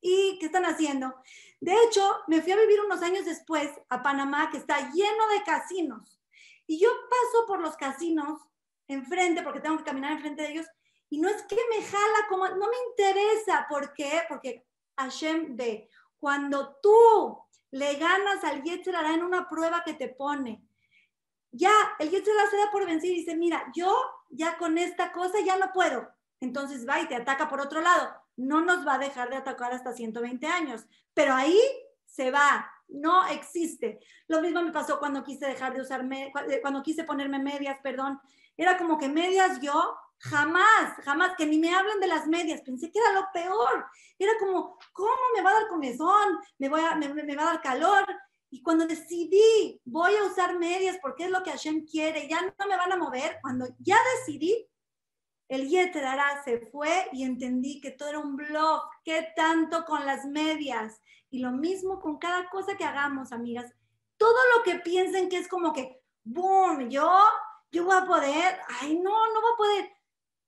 ¿y 0.00 0.38
qué 0.38 0.46
están 0.46 0.64
haciendo? 0.64 1.12
De 1.60 1.74
hecho, 1.84 2.08
me 2.28 2.40
fui 2.40 2.52
a 2.52 2.60
vivir 2.60 2.80
unos 2.80 3.02
años 3.02 3.24
después 3.24 3.68
a 3.88 4.02
Panamá, 4.02 4.50
que 4.50 4.58
está 4.58 4.92
lleno 4.92 5.28
de 5.28 5.42
casinos. 5.44 6.20
Y 6.68 6.78
yo 6.78 6.88
paso 7.10 7.46
por 7.48 7.60
los 7.60 7.76
casinos 7.76 8.40
enfrente, 8.86 9.42
porque 9.42 9.60
tengo 9.60 9.78
que 9.78 9.84
caminar 9.84 10.12
enfrente 10.12 10.42
de 10.42 10.52
ellos, 10.52 10.66
y 11.12 11.18
no 11.18 11.28
es 11.28 11.42
que 11.42 11.58
me 11.68 11.84
jala 11.84 12.26
como, 12.26 12.48
no 12.48 12.68
me 12.68 12.76
interesa. 12.88 13.66
¿Por 13.68 13.92
qué? 13.92 14.22
Porque 14.30 14.64
Hashem 14.96 15.58
ve, 15.58 15.90
cuando 16.18 16.76
tú 16.82 17.38
le 17.70 17.96
ganas 17.96 18.42
al 18.44 18.62
Yetzirah 18.62 19.12
en 19.12 19.22
una 19.22 19.46
prueba 19.46 19.82
que 19.84 19.92
te 19.92 20.08
pone, 20.08 20.66
ya 21.50 21.70
el 21.98 22.08
Yetzirah 22.08 22.48
se 22.50 22.56
da 22.56 22.70
por 22.70 22.86
vencido 22.86 23.12
y 23.12 23.18
dice, 23.18 23.36
mira, 23.36 23.70
yo 23.74 23.94
ya 24.30 24.56
con 24.56 24.78
esta 24.78 25.12
cosa 25.12 25.38
ya 25.44 25.58
no 25.58 25.70
puedo. 25.74 26.08
Entonces 26.40 26.88
va 26.88 26.98
y 26.98 27.08
te 27.08 27.16
ataca 27.16 27.46
por 27.46 27.60
otro 27.60 27.82
lado. 27.82 28.10
No 28.36 28.62
nos 28.62 28.86
va 28.88 28.94
a 28.94 28.98
dejar 28.98 29.28
de 29.28 29.36
atacar 29.36 29.74
hasta 29.74 29.92
120 29.92 30.46
años, 30.46 30.86
pero 31.12 31.34
ahí 31.34 31.60
se 32.06 32.30
va, 32.30 32.72
no 32.88 33.26
existe. 33.26 34.00
Lo 34.28 34.40
mismo 34.40 34.62
me 34.62 34.72
pasó 34.72 34.98
cuando 34.98 35.22
quise 35.22 35.44
dejar 35.44 35.74
de 35.74 35.82
usar, 35.82 36.08
cuando 36.62 36.82
quise 36.82 37.04
ponerme 37.04 37.38
medias, 37.38 37.76
perdón. 37.82 38.18
Era 38.56 38.78
como 38.78 38.96
que 38.96 39.10
medias 39.10 39.60
yo 39.60 39.94
Jamás, 40.24 40.94
jamás, 41.02 41.34
que 41.36 41.46
ni 41.46 41.58
me 41.58 41.74
hablen 41.74 41.98
de 41.98 42.06
las 42.06 42.28
medias. 42.28 42.60
Pensé 42.60 42.92
que 42.92 42.98
era 43.00 43.12
lo 43.12 43.26
peor. 43.32 43.84
Era 44.16 44.32
como, 44.38 44.78
¿cómo 44.92 45.10
me 45.34 45.42
va 45.42 45.50
a 45.50 45.54
dar 45.54 45.68
comezón? 45.68 46.38
¿Me, 46.58 46.68
voy 46.68 46.80
a, 46.80 46.94
me, 46.94 47.34
va 47.34 47.42
a 47.42 47.52
dar 47.54 47.60
calor? 47.60 48.06
Y 48.48 48.62
cuando 48.62 48.86
decidí, 48.86 49.80
voy 49.84 50.14
a 50.14 50.24
usar 50.24 50.58
medias 50.60 50.96
porque 51.02 51.24
es 51.24 51.30
lo 51.30 51.42
que 51.42 51.50
Hashem 51.50 51.86
quiere, 51.86 52.28
ya 52.28 52.40
no 52.40 52.66
me 52.68 52.76
van 52.76 52.92
a 52.92 52.96
mover, 52.96 53.38
cuando 53.40 53.66
ya 53.78 53.96
decidí, 54.18 54.68
el 55.48 55.68
Yeterara 55.68 56.44
se 56.44 56.68
fue 56.70 57.08
y 57.12 57.24
entendí 57.24 57.80
que 57.80 57.90
todo 57.90 58.10
era 58.10 58.18
un 58.20 58.36
blog, 58.36 58.82
qué 59.04 59.28
tanto 59.34 59.84
con 59.84 60.06
las 60.06 60.24
medias. 60.26 61.00
Y 61.30 61.40
lo 61.40 61.50
mismo 61.50 61.98
con 61.98 62.18
cada 62.18 62.48
cosa 62.48 62.76
que 62.76 62.84
hagamos, 62.84 63.32
amigas. 63.32 63.72
Todo 64.18 64.38
lo 64.56 64.62
que 64.62 64.78
piensen 64.78 65.28
que 65.28 65.38
es 65.38 65.48
como 65.48 65.72
que, 65.72 66.00
boom, 66.22 66.88
yo, 66.90 67.10
yo 67.72 67.86
voy 67.86 67.96
a 67.96 68.06
poder, 68.06 68.60
ay, 68.80 69.00
no, 69.00 69.10
no 69.10 69.40
voy 69.40 69.52
a 69.52 69.56
poder 69.56 70.01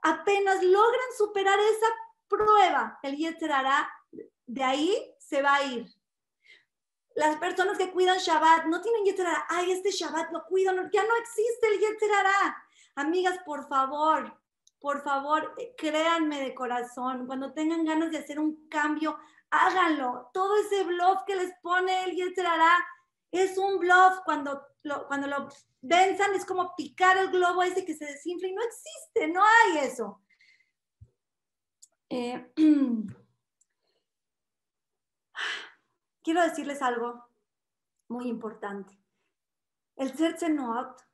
apenas 0.05 0.63
logran 0.63 1.09
superar 1.17 1.59
esa 1.59 1.87
prueba, 2.29 2.99
el 3.03 3.17
Yetzerara, 3.17 3.91
de 4.47 4.63
ahí 4.63 5.15
se 5.19 5.43
va 5.43 5.57
a 5.57 5.65
ir. 5.65 5.87
Las 7.15 7.37
personas 7.37 7.79
que 7.79 7.91
cuidan 7.91 8.19
Shabbat 8.19 8.67
no 8.67 8.83
tienen 8.83 9.05
Yetzerara. 9.05 9.47
Ay, 9.49 9.73
este 9.73 9.91
Shabbat 9.91 10.31
lo 10.33 10.45
cuido, 10.45 10.73
ya 10.93 11.05
no 11.05 11.17
existe 11.17 11.69
el 11.69 11.81
Yetzerara. 11.81 12.65
Amigas, 12.97 13.39
por 13.47 13.67
favor, 13.67 14.39
por 14.79 15.03
favor, 15.03 15.55
eh, 15.57 15.75
créanme 15.77 16.41
de 16.41 16.55
corazón, 16.55 17.27
cuando 17.27 17.55
tengan 17.55 17.85
ganas 17.85 18.11
de 18.11 18.19
hacer 18.19 18.39
un 18.39 18.69
cambio, 18.69 19.19
háganlo. 19.51 20.31
Todo 20.35 20.57
ese 20.57 20.85
bluff 20.85 21.23
que 21.27 21.37
les 21.37 21.53
pone 21.63 22.05
el 22.05 22.15
Yetzerara 22.15 22.77
es 23.41 23.59
un 23.59 23.79
bluff 23.79 24.21
cuando 24.25 24.65
lo, 24.83 25.07
cuando 25.07 25.27
lo 25.27 25.49
densan 25.81 26.35
es 26.35 26.45
como 26.45 26.75
picar 26.77 27.17
el 27.19 27.31
globo 27.31 27.63
ese 27.63 27.85
que 27.85 27.95
se 27.95 28.07
desinfla 28.07 28.49
y 28.49 28.55
no 28.55 28.63
existe, 28.63 29.29
no 29.29 29.43
hay 29.43 29.79
eso. 29.87 30.23
Eh, 32.11 32.53
quiero 36.23 36.43
decirles 36.43 36.81
algo 36.81 37.25
muy 38.09 38.29
importante. 38.29 38.97
El 39.97 40.17
ser 40.17 40.37
tzenot, 40.37 41.05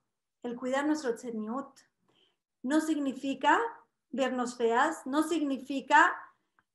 el 0.43 0.57
cuidar 0.57 0.87
nuestro 0.87 1.15
tzeniut, 1.15 1.79
no 2.63 2.81
significa 2.81 3.59
vernos 4.11 4.57
feas, 4.57 5.07
no 5.07 5.23
significa 5.23 6.15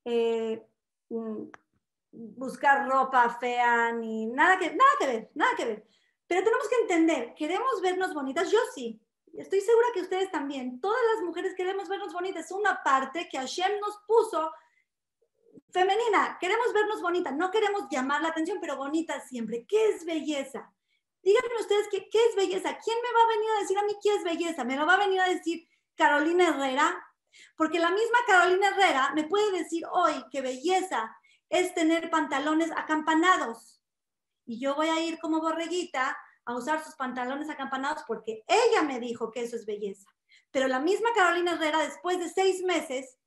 eh, 0.04 0.66
buscar 2.16 2.88
ropa 2.88 3.28
fea, 3.38 3.92
ni 3.92 4.26
nada 4.26 4.58
que, 4.58 4.70
nada 4.70 4.90
que 4.98 5.06
ver, 5.06 5.30
nada 5.34 5.56
que 5.56 5.64
ver. 5.64 5.86
Pero 6.26 6.42
tenemos 6.42 6.68
que 6.68 6.76
entender, 6.82 7.34
queremos 7.34 7.80
vernos 7.82 8.14
bonitas, 8.14 8.50
yo 8.50 8.58
sí, 8.74 9.00
estoy 9.34 9.60
segura 9.60 9.86
que 9.94 10.00
ustedes 10.00 10.30
también, 10.30 10.80
todas 10.80 11.00
las 11.14 11.24
mujeres 11.24 11.54
queremos 11.54 11.88
vernos 11.88 12.12
bonitas, 12.12 12.46
es 12.46 12.52
una 12.52 12.82
parte 12.82 13.28
que 13.30 13.38
Hashem 13.38 13.78
nos 13.80 13.98
puso 14.06 14.50
femenina, 15.70 16.38
queremos 16.40 16.72
vernos 16.72 17.02
bonitas, 17.02 17.36
no 17.36 17.50
queremos 17.50 17.82
llamar 17.90 18.22
la 18.22 18.28
atención, 18.28 18.58
pero 18.60 18.76
bonitas 18.76 19.28
siempre. 19.28 19.66
¿Qué 19.66 19.90
es 19.90 20.04
belleza? 20.04 20.72
Díganme 21.22 21.60
ustedes 21.60 21.88
qué, 21.90 22.08
qué 22.08 22.18
es 22.24 22.36
belleza. 22.36 22.78
¿Quién 22.82 22.96
me 23.02 23.12
va 23.12 23.24
a 23.24 23.36
venir 23.36 23.50
a 23.50 23.60
decir 23.60 23.78
a 23.78 23.82
mí 23.82 23.92
qué 24.02 24.14
es 24.14 24.24
belleza? 24.24 24.64
¿Me 24.64 24.76
lo 24.76 24.86
va 24.86 24.94
a 24.94 25.04
venir 25.04 25.20
a 25.20 25.28
decir 25.28 25.68
Carolina 25.94 26.48
Herrera? 26.48 27.04
Porque 27.56 27.78
la 27.78 27.90
misma 27.90 28.18
Carolina 28.26 28.68
Herrera 28.68 29.12
me 29.14 29.24
puede 29.24 29.50
decir 29.50 29.84
hoy 29.90 30.14
que 30.30 30.40
belleza 30.40 31.14
es 31.48 31.74
tener 31.74 32.10
pantalones 32.10 32.70
acampanados. 32.76 33.80
Y 34.44 34.60
yo 34.60 34.74
voy 34.74 34.88
a 34.88 35.00
ir 35.00 35.18
como 35.18 35.40
borreguita 35.40 36.16
a 36.44 36.54
usar 36.54 36.82
sus 36.84 36.94
pantalones 36.94 37.50
acampanados 37.50 38.04
porque 38.06 38.44
ella 38.46 38.82
me 38.82 39.00
dijo 39.00 39.30
que 39.30 39.42
eso 39.42 39.56
es 39.56 39.66
belleza. 39.66 40.08
Pero 40.50 40.68
la 40.68 40.80
misma 40.80 41.10
Carolina 41.14 41.52
Herrera, 41.52 41.80
después 41.80 42.18
de 42.18 42.28
seis 42.28 42.62
meses, 42.62 43.18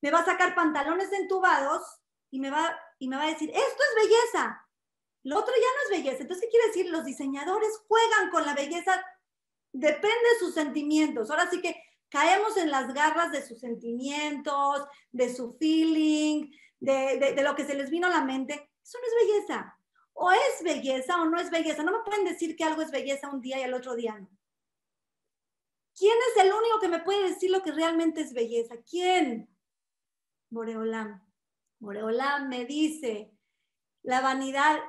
me 0.00 0.10
va 0.10 0.20
a 0.20 0.24
sacar 0.24 0.54
pantalones 0.54 1.12
entubados 1.12 1.82
y 2.30 2.40
me 2.40 2.50
va, 2.50 2.76
y 2.98 3.08
me 3.08 3.16
va 3.16 3.24
a 3.24 3.30
decir, 3.30 3.50
esto 3.50 3.60
es 3.60 4.08
belleza. 4.08 4.60
Lo 5.22 5.38
otro 5.38 5.54
ya 5.54 5.60
no 5.60 5.96
es 5.96 6.02
belleza. 6.02 6.22
Entonces, 6.22 6.44
¿qué 6.44 6.50
quiere 6.50 6.66
decir? 6.66 6.90
Los 6.90 7.04
diseñadores 7.04 7.70
juegan 7.88 8.30
con 8.30 8.44
la 8.44 8.54
belleza, 8.54 9.02
depende 9.72 10.28
de 10.32 10.38
sus 10.40 10.54
sentimientos. 10.54 11.30
Ahora 11.30 11.48
sí 11.48 11.62
que 11.62 11.80
caemos 12.10 12.56
en 12.56 12.70
las 12.70 12.92
garras 12.92 13.32
de 13.32 13.46
sus 13.46 13.60
sentimientos, 13.60 14.84
de 15.12 15.34
su 15.34 15.54
feeling, 15.54 16.50
de, 16.84 17.34
de 17.34 17.42
lo 17.42 17.54
que 17.54 17.64
se 17.64 17.74
les 17.74 17.90
vino 17.90 18.06
a 18.06 18.10
la 18.10 18.24
mente. 18.24 18.70
Eso 18.82 18.98
no 18.98 19.06
es 19.06 19.26
belleza. 19.26 19.78
O 20.12 20.30
es 20.30 20.62
belleza 20.62 21.20
o 21.20 21.24
no 21.24 21.38
es 21.38 21.50
belleza. 21.50 21.82
No 21.82 21.92
me 21.92 22.04
pueden 22.04 22.24
decir 22.24 22.56
que 22.56 22.64
algo 22.64 22.82
es 22.82 22.90
belleza 22.90 23.30
un 23.30 23.40
día 23.40 23.58
y 23.58 23.62
al 23.62 23.74
otro 23.74 23.94
día 23.94 24.18
no. 24.18 24.28
¿Quién 25.96 26.16
es 26.30 26.44
el 26.44 26.52
único 26.52 26.80
que 26.80 26.88
me 26.88 27.00
puede 27.00 27.30
decir 27.30 27.50
lo 27.50 27.62
que 27.62 27.72
realmente 27.72 28.20
es 28.20 28.32
belleza? 28.32 28.74
¿Quién? 28.88 29.48
Moreolam. 30.50 31.24
Moreolam 31.78 32.48
me 32.48 32.64
dice, 32.64 33.32
la 34.02 34.20
vanidad 34.20 34.80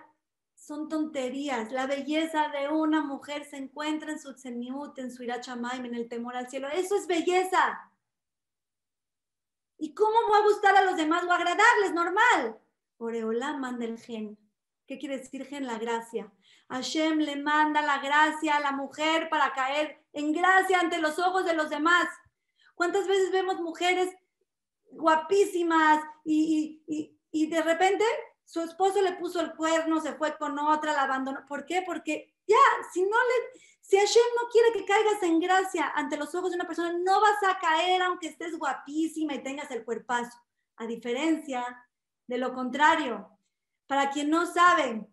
son 0.55 0.89
tonterías. 0.89 1.71
La 1.71 1.85
belleza 1.85 2.49
de 2.49 2.69
una 2.69 3.01
mujer 3.01 3.45
se 3.45 3.57
encuentra 3.57 4.11
en 4.11 4.19
su 4.19 4.33
tzeniut, 4.33 4.97
en 4.97 5.11
su 5.11 5.23
irachamaim, 5.23 5.85
en 5.85 5.95
el 5.95 6.09
temor 6.09 6.35
al 6.35 6.49
cielo. 6.49 6.67
Eso 6.69 6.95
es 6.95 7.05
belleza. 7.05 7.91
¿Y 9.77 9.93
cómo 9.93 10.15
va 10.31 10.37
a 10.37 10.43
gustar 10.43 10.75
a 10.75 10.83
los 10.83 10.95
demás 10.95 11.23
o 11.23 11.31
agradarles? 11.31 11.93
Normal. 11.93 12.59
Moreolam 12.99 13.59
manda 13.59 13.85
el 13.85 13.99
gen. 13.99 14.37
¿Qué 14.87 14.97
quiere 14.97 15.17
decir 15.17 15.45
gen? 15.45 15.65
La 15.65 15.77
gracia. 15.77 16.31
Hashem 16.69 17.19
le 17.19 17.35
manda 17.35 17.81
la 17.81 17.99
gracia 17.99 18.55
a 18.55 18.59
la 18.59 18.71
mujer 18.71 19.29
para 19.29 19.53
caer 19.53 20.03
en 20.13 20.31
gracia 20.31 20.79
ante 20.79 20.99
los 20.99 21.19
ojos 21.19 21.45
de 21.45 21.53
los 21.53 21.69
demás. 21.69 22.07
¿Cuántas 22.73 23.07
veces 23.07 23.31
vemos 23.31 23.59
mujeres 23.61 24.13
guapísimas 24.91 26.03
y, 26.23 26.81
de 27.31 27.61
repente 27.61 28.03
su 28.45 28.61
esposo 28.61 29.01
le 29.01 29.13
puso 29.13 29.41
el 29.41 29.55
cuerno, 29.55 29.99
se 29.99 30.13
fue 30.13 30.37
con 30.37 30.57
otra, 30.59 30.93
la 30.93 31.03
abandonó? 31.03 31.45
¿Por 31.47 31.65
qué? 31.65 31.83
Porque 31.85 32.33
ya, 32.47 32.55
si 32.93 33.01
no 33.01 33.09
le, 33.09 33.59
si 33.87 33.97
Hashem 33.97 34.23
no 34.41 34.49
quiere 34.49 34.71
que 34.73 34.85
caigas 34.85 35.21
en 35.21 35.39
gracia 35.39 35.91
ante 35.93 36.17
los 36.17 36.33
ojos 36.33 36.49
de 36.49 36.55
una 36.55 36.65
persona, 36.65 36.91
no 36.91 37.21
vas 37.21 37.43
a 37.43 37.59
caer 37.59 38.01
aunque 38.01 38.27
estés 38.27 38.57
guapísima 38.57 39.35
y 39.35 39.43
tengas 39.43 39.69
el 39.69 39.85
cuerpazo. 39.85 40.37
A 40.77 40.87
diferencia 40.87 41.85
de 42.25 42.37
lo 42.39 42.53
contrario, 42.53 43.29
para 43.85 44.09
quien 44.09 44.31
no 44.31 44.47
sabe, 44.47 45.07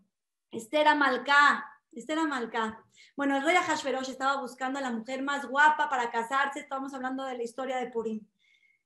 Esther 0.50 0.88
Amalcá, 0.88 1.70
Esther 1.92 2.18
Amalcá. 2.18 2.82
Bueno, 3.14 3.36
el 3.36 3.44
rey 3.44 3.56
Ahashverosh 3.56 4.08
estaba 4.08 4.40
buscando 4.40 4.78
a 4.78 4.82
la 4.82 4.90
mujer 4.90 5.22
más 5.22 5.46
guapa 5.46 5.90
para 5.90 6.10
casarse. 6.10 6.60
Estábamos 6.60 6.94
hablando 6.94 7.24
de 7.24 7.36
la 7.36 7.42
historia 7.42 7.76
de 7.76 7.90
Purim. 7.90 8.26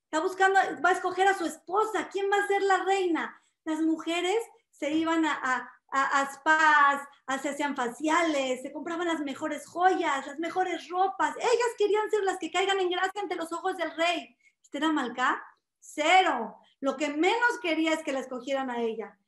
Está 0.04 0.20
buscando, 0.20 0.58
va 0.84 0.90
a 0.90 0.92
escoger 0.92 1.28
a 1.28 1.38
su 1.38 1.44
esposa. 1.44 2.08
¿Quién 2.10 2.28
va 2.30 2.42
a 2.42 2.46
ser 2.48 2.62
la 2.62 2.84
reina? 2.84 3.40
Las 3.64 3.80
mujeres 3.80 4.38
se 4.70 4.90
iban 4.90 5.24
a, 5.24 5.72
a, 5.90 6.30
spas, 6.32 7.02
se 7.40 7.48
hacían 7.48 7.76
faciales, 7.76 8.62
se 8.62 8.72
compraban 8.72 9.06
las 9.06 9.20
mejores 9.20 9.66
joyas, 9.66 10.26
las 10.26 10.38
mejores 10.38 10.88
ropas. 10.88 11.34
Ellas 11.36 11.74
querían 11.78 12.10
ser 12.10 12.22
las 12.24 12.38
que 12.38 12.50
caigan 12.50 12.78
en 12.80 12.90
gracia 12.90 13.22
ante 13.22 13.36
los 13.36 13.52
ojos 13.52 13.76
del 13.76 13.94
rey. 13.96 14.36
Esther 14.62 14.84
Amalcá, 14.84 15.42
cero. 15.80 16.56
Lo 16.80 16.96
que 16.96 17.08
menos 17.08 17.58
quería 17.62 17.92
es 17.92 18.02
que 18.02 18.12
la 18.12 18.20
escogieran 18.20 18.70
a 18.70 18.80
ella 18.80 19.18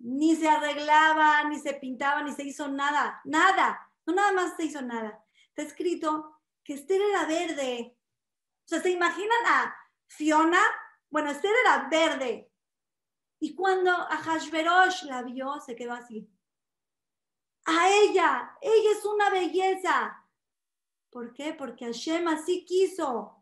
ni 0.00 0.34
se 0.34 0.48
arreglaba, 0.48 1.44
ni 1.44 1.58
se 1.58 1.74
pintaba, 1.74 2.22
ni 2.22 2.32
se 2.32 2.42
hizo 2.42 2.68
nada, 2.68 3.20
nada, 3.24 3.92
no 4.06 4.14
nada 4.14 4.32
más 4.32 4.56
se 4.56 4.64
hizo 4.64 4.82
nada. 4.82 5.22
Está 5.48 5.62
escrito 5.62 6.40
que 6.64 6.74
Esther 6.74 7.00
era 7.00 7.26
verde. 7.26 7.96
O 8.64 8.68
sea, 8.68 8.80
¿se 8.80 8.90
imaginan 8.90 9.46
a 9.46 9.76
Fiona? 10.06 10.60
Bueno, 11.10 11.30
Esther 11.30 11.52
era 11.64 11.88
verde. 11.88 12.49
Y 13.40 13.54
cuando 13.54 13.90
a 13.90 14.16
Hashverosh 14.18 15.04
la 15.04 15.22
vio, 15.22 15.58
se 15.60 15.74
quedó 15.74 15.94
así. 15.94 16.30
A 17.64 17.90
ella, 17.90 18.56
ella 18.60 18.90
es 18.92 19.04
una 19.04 19.30
belleza. 19.30 20.24
¿Por 21.10 21.32
qué? 21.32 21.54
Porque 21.54 21.86
Hashem 21.86 22.28
así 22.28 22.64
quiso. 22.66 23.40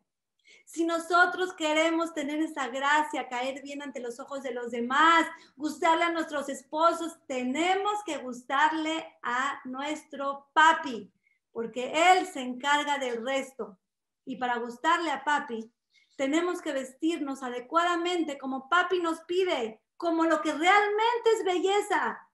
Si 0.64 0.84
nosotros 0.84 1.52
queremos 1.54 2.14
tener 2.14 2.40
esa 2.40 2.68
gracia, 2.68 3.28
caer 3.28 3.62
bien 3.62 3.82
ante 3.82 4.00
los 4.00 4.20
ojos 4.20 4.42
de 4.42 4.52
los 4.52 4.70
demás, 4.70 5.26
gustarle 5.56 6.04
a 6.04 6.12
nuestros 6.12 6.48
esposos, 6.48 7.18
tenemos 7.26 8.04
que 8.04 8.18
gustarle 8.18 9.18
a 9.22 9.60
nuestro 9.64 10.48
papi, 10.52 11.12
porque 11.50 11.90
él 12.12 12.26
se 12.26 12.40
encarga 12.40 12.98
del 12.98 13.24
resto. 13.24 13.78
Y 14.24 14.36
para 14.36 14.58
gustarle 14.58 15.10
a 15.10 15.24
papi, 15.24 15.72
tenemos 16.16 16.60
que 16.60 16.72
vestirnos 16.72 17.42
adecuadamente 17.42 18.38
como 18.38 18.68
papi 18.68 19.00
nos 19.00 19.20
pide, 19.22 19.80
como 19.98 20.24
lo 20.24 20.40
que 20.40 20.52
realmente 20.52 21.30
es 21.36 21.44
belleza. 21.44 22.26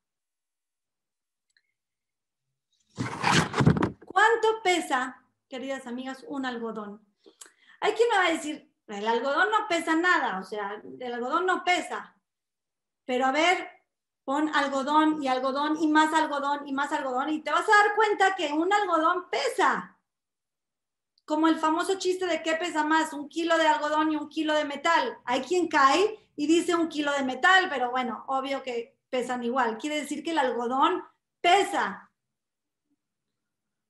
¿Cuánto 4.04 4.62
pesa, 4.62 5.24
queridas 5.48 5.86
amigas, 5.86 6.24
un 6.28 6.46
algodón? 6.46 7.04
Hay 7.80 7.94
quien 7.94 8.08
me 8.10 8.16
va 8.18 8.26
a 8.26 8.32
decir, 8.32 8.70
el 8.86 9.08
algodón 9.08 9.50
no 9.50 9.66
pesa 9.66 9.96
nada, 9.96 10.38
o 10.38 10.44
sea, 10.44 10.80
el 11.00 11.12
algodón 11.12 11.46
no 11.46 11.64
pesa. 11.64 12.14
Pero 13.06 13.26
a 13.26 13.32
ver, 13.32 13.68
pon 14.24 14.54
algodón 14.54 15.22
y 15.22 15.28
algodón 15.28 15.78
y 15.82 15.88
más 15.88 16.12
algodón 16.12 16.68
y 16.68 16.72
más 16.72 16.92
algodón 16.92 17.30
y 17.30 17.42
te 17.42 17.50
vas 17.50 17.68
a 17.68 17.82
dar 17.82 17.94
cuenta 17.96 18.36
que 18.36 18.52
un 18.52 18.72
algodón 18.72 19.28
pesa. 19.30 19.98
Como 21.24 21.48
el 21.48 21.56
famoso 21.56 21.98
chiste 21.98 22.26
de 22.26 22.42
qué 22.42 22.56
pesa 22.56 22.84
más, 22.84 23.14
un 23.14 23.30
kilo 23.30 23.56
de 23.56 23.66
algodón 23.66 24.12
y 24.12 24.16
un 24.16 24.28
kilo 24.28 24.52
de 24.52 24.66
metal. 24.66 25.18
Hay 25.24 25.40
quien 25.40 25.68
cae 25.68 26.23
y 26.36 26.46
dice 26.46 26.74
un 26.74 26.88
kilo 26.88 27.12
de 27.12 27.22
metal, 27.22 27.68
pero 27.68 27.90
bueno, 27.90 28.24
obvio 28.28 28.62
que 28.62 28.96
pesan 29.10 29.42
igual. 29.44 29.78
Quiere 29.78 30.00
decir 30.00 30.22
que 30.22 30.32
el 30.32 30.38
algodón 30.38 31.02
pesa. 31.40 32.10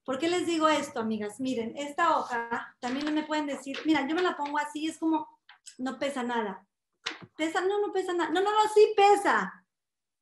¿Por 0.04 0.18
qué 0.18 0.28
les 0.28 0.46
digo 0.46 0.68
esto, 0.68 1.00
amigas? 1.00 1.40
Miren, 1.40 1.74
esta 1.76 2.18
hoja 2.18 2.76
también 2.78 3.12
me 3.14 3.22
pueden 3.22 3.46
decir, 3.46 3.78
mira, 3.86 4.06
yo 4.06 4.14
me 4.14 4.22
la 4.22 4.36
pongo 4.36 4.58
así, 4.58 4.86
es 4.86 4.98
como, 4.98 5.26
no 5.78 5.98
pesa 5.98 6.22
nada. 6.22 6.66
¿Pesa? 7.36 7.62
No, 7.62 7.80
no 7.80 7.92
pesa 7.92 8.12
nada. 8.12 8.30
No, 8.30 8.42
no, 8.42 8.50
no, 8.50 8.68
sí 8.74 8.92
pesa. 8.94 9.64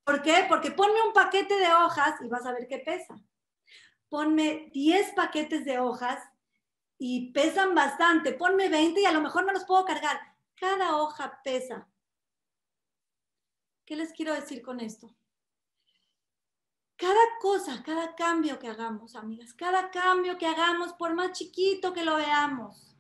¿Por 0.05 0.23
qué? 0.23 0.47
Porque 0.49 0.71
ponme 0.71 1.01
un 1.07 1.13
paquete 1.13 1.57
de 1.57 1.73
hojas 1.73 2.15
y 2.23 2.29
vas 2.29 2.47
a 2.47 2.53
ver 2.53 2.67
qué 2.69 2.79
pesa. 2.79 3.15
Ponme 4.09 4.71
10 4.73 5.13
paquetes 5.15 5.65
de 5.65 5.79
hojas 5.79 6.23
y 6.99 7.33
pesan 7.33 7.75
bastante. 7.75 8.35
Ponme 8.35 8.69
20 8.69 9.01
y 9.01 9.05
a 9.05 9.13
lo 9.13 9.21
mejor 9.21 9.45
no 9.45 9.53
los 9.53 9.65
puedo 9.65 9.85
cargar. 9.85 10.21
Cada 10.55 10.97
hoja 10.97 11.41
pesa. 11.43 11.89
¿Qué 13.85 13.97
les 13.97 14.13
quiero 14.13 14.33
decir 14.35 14.63
con 14.63 14.81
esto? 14.81 15.15
cada 17.03 17.39
cosa, 17.41 17.83
cada 17.83 18.15
cambio 18.15 18.61
que 18.61 18.69
hagamos, 18.69 19.17
amigas, 19.17 19.53
cada 19.55 19.91
cambio 19.91 20.39
que 20.39 20.47
hagamos, 20.47 20.93
por 20.93 21.13
más 21.15 21.33
chiquito 21.33 21.93
que 21.93 22.05
lo 22.05 22.15
veamos, 22.15 22.97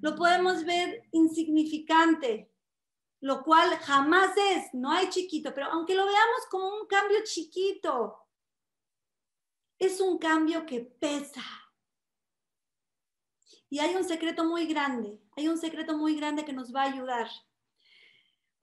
lo 0.00 0.14
podemos 0.14 0.64
ver 0.64 1.08
insignificante, 1.10 2.52
lo 3.18 3.42
cual 3.42 3.70
jamás 3.78 4.36
es, 4.36 4.72
no 4.72 4.88
hay 4.92 5.08
chiquito, 5.08 5.52
pero 5.52 5.66
aunque 5.72 5.96
lo 5.96 6.06
veamos 6.06 6.46
como 6.48 6.76
un 6.76 6.86
cambio 6.86 7.18
chiquito, 7.24 8.16
es 9.80 10.00
un 10.00 10.16
cambio 10.18 10.64
que 10.64 10.82
pesa. 10.82 11.42
Y 13.68 13.80
hay 13.80 13.96
un 13.96 14.04
secreto 14.04 14.44
muy 14.44 14.66
grande, 14.66 15.20
hay 15.36 15.48
un 15.48 15.58
secreto 15.58 15.98
muy 15.98 16.14
grande 16.14 16.44
que 16.44 16.52
nos 16.52 16.72
va 16.72 16.82
a 16.82 16.92
ayudar. 16.92 17.28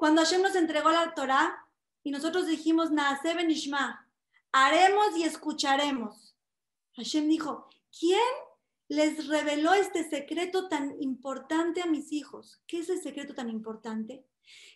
Cuando 0.01 0.23
Hashem 0.23 0.41
nos 0.41 0.55
entregó 0.55 0.89
la 0.89 1.13
Torah 1.13 1.63
y 2.01 2.09
nosotros 2.09 2.47
dijimos, 2.47 2.89
Naase 2.89 3.35
Benishma, 3.35 4.09
haremos 4.51 5.15
y 5.15 5.25
escucharemos. 5.25 6.35
Hashem 6.95 7.29
dijo, 7.29 7.69
¿quién 7.99 8.19
les 8.87 9.27
reveló 9.27 9.73
este 9.73 10.09
secreto 10.09 10.67
tan 10.69 10.99
importante 11.03 11.83
a 11.83 11.85
mis 11.85 12.11
hijos? 12.13 12.63
¿Qué 12.65 12.79
es 12.79 12.89
el 12.89 12.99
secreto 13.03 13.35
tan 13.35 13.51
importante? 13.51 14.25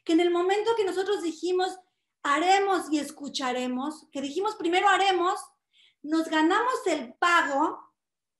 Que 0.03 0.13
en 0.13 0.19
el 0.19 0.29
momento 0.29 0.75
que 0.77 0.85
nosotros 0.85 1.23
dijimos, 1.23 1.75
haremos 2.21 2.91
y 2.91 2.99
escucharemos, 2.99 4.05
que 4.11 4.21
dijimos 4.21 4.55
primero 4.55 4.87
haremos, 4.87 5.39
nos 6.03 6.29
ganamos 6.29 6.85
el 6.85 7.15
pago 7.15 7.79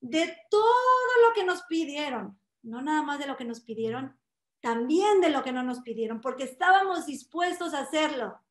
de 0.01 0.38
todo 0.51 1.27
lo 1.27 1.34
que 1.34 1.46
nos 1.46 1.63
pidieron, 1.63 2.39
no 2.62 2.84
nada 2.84 3.01
más 3.01 3.18
de 3.18 3.25
lo 3.25 3.38
que 3.38 3.46
nos 3.46 3.62
pidieron, 3.62 4.15
también 4.65 5.22
de 5.22 5.29
lo 5.29 5.43
que 5.43 5.51
no 5.51 5.62
nos 5.62 5.81
pidieron, 5.81 6.22
porque 6.22 6.43
estábamos 6.43 7.05
dispuestos 7.05 7.75
a 7.75 7.81
hacerlo. 7.81 8.41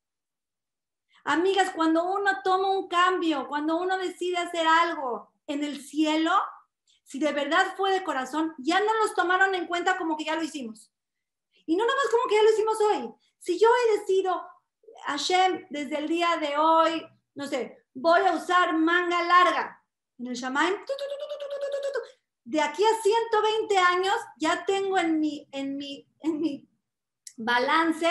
Amigas, 1.25 1.73
cuando 1.75 2.04
uno 2.04 2.30
toma 2.44 2.71
un 2.71 2.87
cambio, 2.87 3.49
cuando 3.49 3.78
uno 3.78 3.99
decide 3.99 4.37
hacer 4.37 4.64
algo 4.64 5.33
en 5.49 5.64
el 5.64 5.83
cielo, 5.83 6.30
si 7.02 7.18
de 7.18 7.33
verdad 7.33 7.75
fue 7.76 7.90
de 7.90 8.04
corazón, 8.04 8.54
ya 8.59 8.78
no 8.78 8.97
nos 9.02 9.16
tomaron 9.16 9.56
en 9.56 9.66
cuenta 9.66 9.99
como 9.99 10.16
que 10.16 10.26
ya 10.26 10.37
lo 10.37 10.44
hicimos. 10.44 10.88
Y 11.66 11.75
no 11.75 11.85
nada 11.85 11.97
más 11.97 12.12
como 12.12 12.28
que 12.28 12.37
ya 12.37 12.44
lo 12.44 12.52
hicimos 12.52 12.80
hoy. 12.80 13.12
Si 13.40 13.59
yo 13.59 13.66
he 13.68 13.99
decidido, 13.99 14.40
Hashem, 15.06 15.66
desde 15.71 15.99
el 15.99 16.06
día 16.06 16.37
de 16.37 16.56
hoy, 16.56 17.04
no 17.35 17.49
sé, 17.49 17.88
voy 17.92 18.21
a 18.21 18.35
usar 18.35 18.73
manga 18.73 19.21
larga 19.25 19.85
en 20.21 20.28
el 20.28 20.37
Shamaim, 20.37 20.75
de 22.45 22.61
aquí 22.61 22.85
a 22.85 23.03
120 23.03 23.79
años 23.79 24.15
ya 24.37 24.65
tengo 24.67 24.99
en 24.99 25.19
mi, 25.19 25.49
en 25.51 25.77
mi, 25.77 26.07
en 26.21 26.41
mi 26.41 26.69
balance 27.37 28.09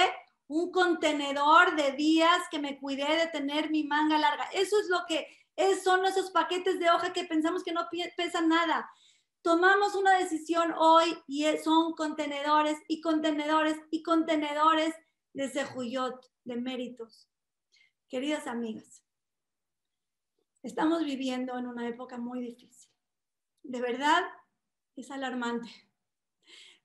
un 0.48 0.72
contenedor 0.72 1.76
de 1.76 1.94
días 1.94 2.42
que 2.52 2.60
me 2.60 2.80
cuidé 2.80 3.16
de 3.16 3.28
tener 3.28 3.70
mi 3.70 3.84
manga 3.84 4.18
larga. 4.18 4.46
Eso 4.54 4.80
es 4.80 4.90
lo 4.90 5.06
que 5.08 5.28
es, 5.56 5.84
son 5.84 6.06
esos 6.06 6.32
paquetes 6.32 6.80
de 6.80 6.90
hoja 6.90 7.14
que 7.14 7.26
pensamos 7.26 7.64
que 7.64 7.74
no 7.74 7.88
pesan 8.18 8.50
nada. 8.50 8.90
Tomamos 9.42 9.96
una 9.96 10.18
decisión 10.18 10.74
hoy 10.78 11.18
y 11.28 11.46
son 11.58 11.94
contenedores 11.94 12.78
y 12.88 13.02
contenedores 13.02 13.78
y 13.92 14.02
contenedores 14.02 14.96
de 15.34 15.50
sejuyot, 15.50 16.32
de 16.44 16.56
méritos. 16.56 17.30
Queridas 18.08 18.48
amigas, 18.48 19.04
estamos 20.62 21.04
viviendo 21.04 21.58
en 21.58 21.68
una 21.68 21.88
época 21.88 22.18
muy 22.18 22.42
difícil. 22.42 22.93
De 23.64 23.82
verdad, 23.82 24.24
es 24.96 25.10
alarmante. 25.12 25.70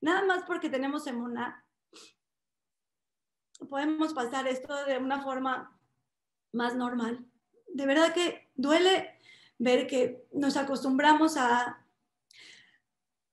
Nada 0.00 0.24
más 0.24 0.44
porque 0.44 0.70
tenemos 0.70 1.06
emuna, 1.06 1.64
podemos 3.68 4.14
pasar 4.14 4.46
esto 4.46 4.84
de 4.84 4.98
una 4.98 5.22
forma 5.22 5.78
más 6.52 6.76
normal. 6.76 7.26
De 7.66 7.86
verdad 7.86 8.14
que 8.14 8.50
duele 8.54 9.18
ver 9.58 9.86
que 9.86 10.26
nos 10.32 10.56
acostumbramos 10.56 11.36
a, 11.36 11.84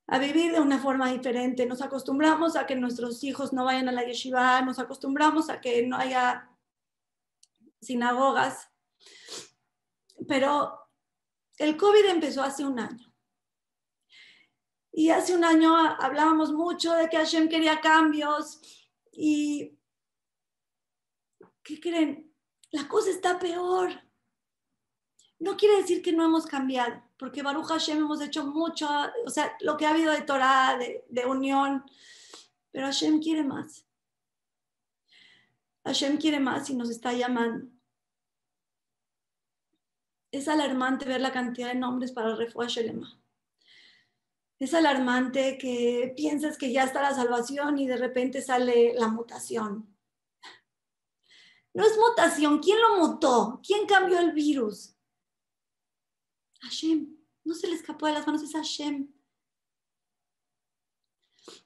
a 0.08 0.20
vivir 0.20 0.54
de 0.54 0.60
una 0.60 0.80
forma 0.80 1.12
diferente, 1.12 1.66
nos 1.66 1.82
acostumbramos 1.82 2.56
a 2.56 2.66
que 2.66 2.76
nuestros 2.76 3.24
hijos 3.24 3.54
no 3.54 3.66
vayan 3.66 3.88
a 3.88 3.92
la 3.92 4.04
yeshiva, 4.04 4.62
nos 4.62 4.80
acostumbramos 4.80 5.50
a 5.50 5.62
que 5.62 5.86
no 5.86 5.98
haya 5.98 6.50
sinagogas, 7.80 8.72
pero 10.28 10.80
el 11.58 11.78
COVID 11.78 12.06
empezó 12.06 12.42
hace 12.42 12.66
un 12.66 12.80
año. 12.80 13.15
Y 14.98 15.10
hace 15.10 15.36
un 15.36 15.44
año 15.44 15.76
hablábamos 15.76 16.54
mucho 16.54 16.94
de 16.94 17.10
que 17.10 17.18
Hashem 17.18 17.50
quería 17.50 17.82
cambios 17.82 18.62
y 19.12 19.78
¿qué 21.62 21.82
creen? 21.82 22.34
La 22.72 22.88
cosa 22.88 23.10
está 23.10 23.38
peor. 23.38 23.92
No 25.40 25.58
quiere 25.58 25.76
decir 25.82 26.02
que 26.02 26.14
no 26.14 26.24
hemos 26.24 26.46
cambiado, 26.46 27.04
porque 27.18 27.44
Baruch 27.44 27.68
Hashem 27.68 27.98
hemos 27.98 28.22
hecho 28.22 28.46
mucho, 28.46 28.88
o 29.26 29.30
sea, 29.30 29.58
lo 29.60 29.76
que 29.76 29.86
ha 29.86 29.90
habido 29.90 30.14
de 30.14 30.22
Torah, 30.22 30.78
de, 30.78 31.26
unión, 31.26 31.84
pero 32.72 32.86
Hashem 32.86 33.22
quiere 33.22 33.44
más. 33.44 33.86
Hashem 35.84 36.16
quiere 36.18 36.40
más 36.40 36.70
y 36.70 36.76
nos 36.76 36.90
está 36.90 37.12
llamando. 37.12 37.68
Es 40.32 40.48
alarmante 40.48 41.04
ver 41.04 41.20
la 41.20 41.34
cantidad 41.34 41.68
de 41.68 41.76
nombres 41.76 42.14
para 42.14 42.34
refugio 42.34 42.70
Shelema. 42.70 43.25
Es 44.60 44.74
alarmante 44.74 45.58
que 45.58 46.14
piensas 46.16 46.58
que 46.58 46.72
ya 46.72 46.84
está 46.84 47.02
la 47.02 47.14
salvación 47.14 47.78
y 47.78 47.88
de 47.88 47.98
repente 47.98 48.42
sale 48.42 48.94
la 48.94 49.10
mutación. 49.10 49.96
No 51.74 51.86
es 51.86 51.98
mutación. 51.98 52.60
¿Quién 52.60 52.80
lo 52.82 53.06
mutó? 53.06 53.60
¿Quién 53.66 53.86
cambió 53.86 54.20
el 54.20 54.32
virus? 54.32 54.96
Hashem. 56.62 57.18
No 57.44 57.54
se 57.54 57.68
le 57.68 57.76
escapó 57.76 58.08
de 58.08 58.14
las 58.14 58.26
manos, 58.26 58.42
es 58.44 58.54
Hashem. 58.54 59.14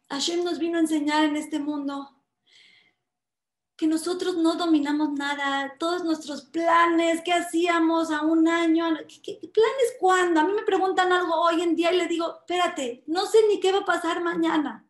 Hashem 0.10 0.44
nos 0.44 0.58
vino 0.58 0.78
a 0.78 0.82
enseñar 0.82 1.26
en 1.26 1.38
este 1.38 1.60
mundo 1.60 2.19
que 3.80 3.88
nosotros 3.88 4.36
no 4.36 4.56
dominamos 4.56 5.14
nada, 5.14 5.74
todos 5.80 6.04
nuestros 6.04 6.42
planes, 6.42 7.22
qué 7.24 7.32
hacíamos 7.32 8.12
a 8.12 8.24
un 8.24 8.46
año, 8.50 8.84
planes 8.90 9.96
cuándo? 9.98 10.42
A 10.42 10.44
mí 10.44 10.52
me 10.52 10.64
preguntan 10.64 11.14
algo 11.14 11.34
hoy 11.36 11.62
en 11.62 11.78
día 11.78 11.94
y 11.94 11.98
le 11.98 12.08
digo, 12.08 12.40
espérate, 12.40 13.06
no 13.08 13.26
sé 13.26 13.38
ni 13.48 13.62
qué 13.62 13.72
va 13.72 13.80
a 13.80 13.86
pasar 13.86 14.22
mañana. 14.22 14.86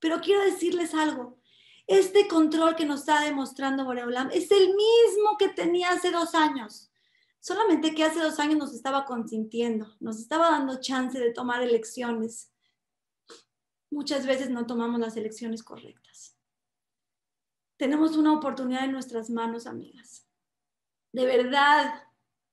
Pero 0.00 0.20
quiero 0.20 0.42
decirles 0.42 0.92
algo, 0.92 1.38
este 1.86 2.28
control 2.28 2.76
que 2.76 2.84
nos 2.84 3.00
está 3.00 3.22
demostrando 3.22 3.86
Boreolam 3.86 4.28
es 4.32 4.50
el 4.50 4.66
mismo 4.74 5.38
que 5.38 5.48
tenía 5.48 5.92
hace 5.92 6.10
dos 6.10 6.34
años. 6.34 6.92
Solamente 7.40 7.94
que 7.94 8.04
hace 8.04 8.20
dos 8.20 8.38
años 8.38 8.58
nos 8.58 8.74
estaba 8.74 9.06
consintiendo, 9.06 9.96
nos 9.98 10.18
estaba 10.18 10.50
dando 10.50 10.78
chance 10.78 11.18
de 11.18 11.32
tomar 11.32 11.62
elecciones. 11.62 12.52
Muchas 13.90 14.26
veces 14.26 14.50
no 14.50 14.66
tomamos 14.66 15.00
las 15.00 15.16
elecciones 15.16 15.62
correctas. 15.62 16.36
Tenemos 17.80 18.14
una 18.18 18.34
oportunidad 18.34 18.84
en 18.84 18.92
nuestras 18.92 19.30
manos, 19.30 19.66
amigas. 19.66 20.28
De 21.12 21.24
verdad, 21.24 22.06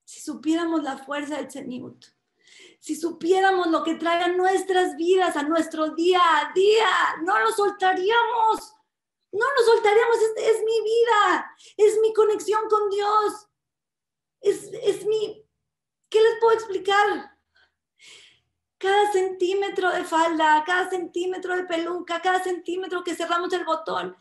si 0.06 0.22
supiéramos 0.22 0.84
la 0.84 1.00
fuerza 1.00 1.36
del 1.36 1.52
Zenit, 1.52 2.06
si 2.80 2.96
supiéramos 2.96 3.68
lo 3.68 3.84
que 3.84 3.96
trae 3.96 4.24
a 4.24 4.30
nuestras 4.30 4.96
vidas, 4.96 5.36
a 5.36 5.44
nuestro 5.44 5.90
día 5.90 6.22
a 6.22 6.54
día, 6.54 6.88
no 7.24 7.38
lo 7.40 7.52
soltaríamos. 7.52 8.74
No 9.34 9.46
lo 9.46 9.66
soltaríamos, 9.66 10.16
es, 10.16 10.56
es 10.56 10.64
mi 10.64 10.82
vida, 10.82 11.56
es 11.76 12.00
mi 12.02 12.14
conexión 12.14 12.62
con 12.70 12.90
Dios, 12.90 13.50
es, 14.40 14.72
es 14.82 15.06
mi... 15.06 15.46
¿Qué 16.08 16.22
les 16.22 16.40
puedo 16.40 16.54
explicar? 16.54 17.38
Cada 18.78 19.12
centímetro 19.12 19.92
de 19.92 20.06
falda, 20.06 20.64
cada 20.66 20.90
centímetro 20.90 21.54
de 21.54 21.66
peluca, 21.66 22.22
cada 22.22 22.42
centímetro 22.42 23.04
que 23.04 23.14
cerramos 23.14 23.52
el 23.52 23.66
botón, 23.66 24.16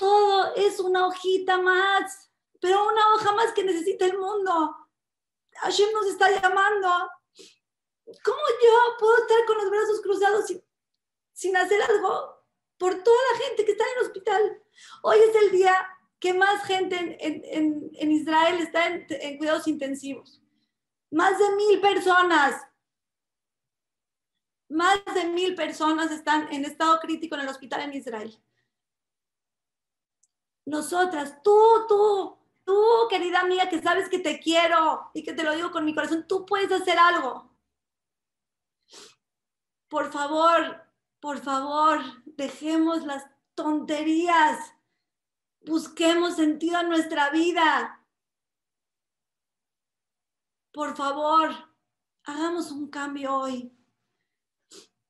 todo 0.00 0.54
es 0.56 0.80
una 0.80 1.06
hojita 1.06 1.58
más, 1.58 2.32
pero 2.60 2.88
una 2.88 3.14
hoja 3.14 3.32
más 3.34 3.52
que 3.52 3.62
necesita 3.62 4.06
el 4.06 4.18
mundo. 4.18 4.74
Hashem 5.60 5.92
nos 5.92 6.06
está 6.06 6.28
llamando. 6.30 6.88
¿Cómo 8.24 8.38
yo 8.64 8.96
puedo 8.98 9.16
estar 9.18 9.44
con 9.46 9.58
los 9.58 9.70
brazos 9.70 10.00
cruzados 10.00 10.46
sin, 10.46 10.64
sin 11.32 11.56
hacer 11.56 11.80
algo? 11.82 12.40
por 12.80 12.94
toda 13.04 13.18
la 13.32 13.38
gente 13.44 13.66
que 13.66 13.72
está 13.72 13.84
en 13.84 13.98
el 13.98 14.06
hospital. 14.06 14.62
Hoy 15.02 15.18
es 15.18 15.36
el 15.36 15.50
día 15.50 15.86
que 16.18 16.32
más 16.32 16.64
gente 16.64 16.96
en, 17.20 18.10
Israel 18.10 18.58
está 18.58 18.86
en, 18.86 19.36
cuidados 19.36 19.68
intensivos. 19.68 20.42
Más 21.10 21.38
de 21.38 21.56
mil 21.56 21.78
personas. 21.82 22.66
Más 24.70 25.04
de 25.14 25.26
mil 25.26 25.54
personas 25.54 26.10
están 26.10 26.50
en 26.50 26.64
estado 26.64 26.98
crítico 27.00 27.34
en 27.34 27.42
el 27.42 27.48
hospital 27.48 27.82
en 27.82 27.92
Israel. 27.92 28.42
Nosotras, 30.70 31.42
tú, 31.42 31.84
tú, 31.88 32.38
tú, 32.64 32.80
querida 33.10 33.40
amiga, 33.40 33.68
que 33.68 33.82
sabes 33.82 34.08
que 34.08 34.20
te 34.20 34.38
quiero 34.38 35.10
y 35.12 35.24
que 35.24 35.32
te 35.32 35.42
lo 35.42 35.52
digo 35.52 35.72
con 35.72 35.84
mi 35.84 35.92
corazón, 35.92 36.28
tú 36.28 36.46
puedes 36.46 36.70
hacer 36.70 36.96
algo. 36.96 37.50
Por 39.88 40.12
favor, 40.12 40.80
por 41.18 41.38
favor, 41.40 41.98
dejemos 42.24 43.04
las 43.04 43.26
tonterías, 43.56 44.72
busquemos 45.66 46.36
sentido 46.36 46.78
a 46.78 46.84
nuestra 46.84 47.30
vida. 47.30 48.06
Por 50.70 50.94
favor, 50.94 51.50
hagamos 52.22 52.70
un 52.70 52.88
cambio 52.88 53.34
hoy. 53.34 53.76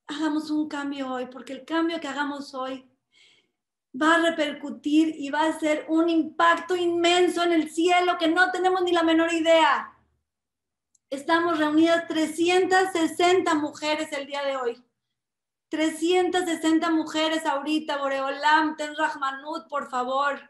Hagamos 0.06 0.50
un 0.50 0.70
cambio 0.70 1.12
hoy, 1.12 1.26
porque 1.26 1.52
el 1.52 1.66
cambio 1.66 2.00
que 2.00 2.08
hagamos 2.08 2.54
hoy 2.54 2.89
va 3.92 4.14
a 4.14 4.30
repercutir 4.30 5.14
y 5.18 5.30
va 5.30 5.44
a 5.44 5.58
ser 5.58 5.84
un 5.88 6.08
impacto 6.08 6.76
inmenso 6.76 7.42
en 7.42 7.52
el 7.52 7.70
cielo 7.70 8.18
que 8.18 8.28
no 8.28 8.50
tenemos 8.50 8.82
ni 8.82 8.92
la 8.92 9.02
menor 9.02 9.32
idea. 9.32 9.92
Estamos 11.10 11.58
reunidas 11.58 12.06
360 12.06 13.54
mujeres 13.54 14.12
el 14.12 14.26
día 14.26 14.42
de 14.44 14.56
hoy. 14.56 14.84
360 15.70 16.90
mujeres 16.90 17.46
ahorita, 17.46 17.96
Boreolam, 17.96 18.76
Ten 18.76 18.94
Rahmanut, 18.96 19.68
por 19.68 19.88
favor. 19.88 20.40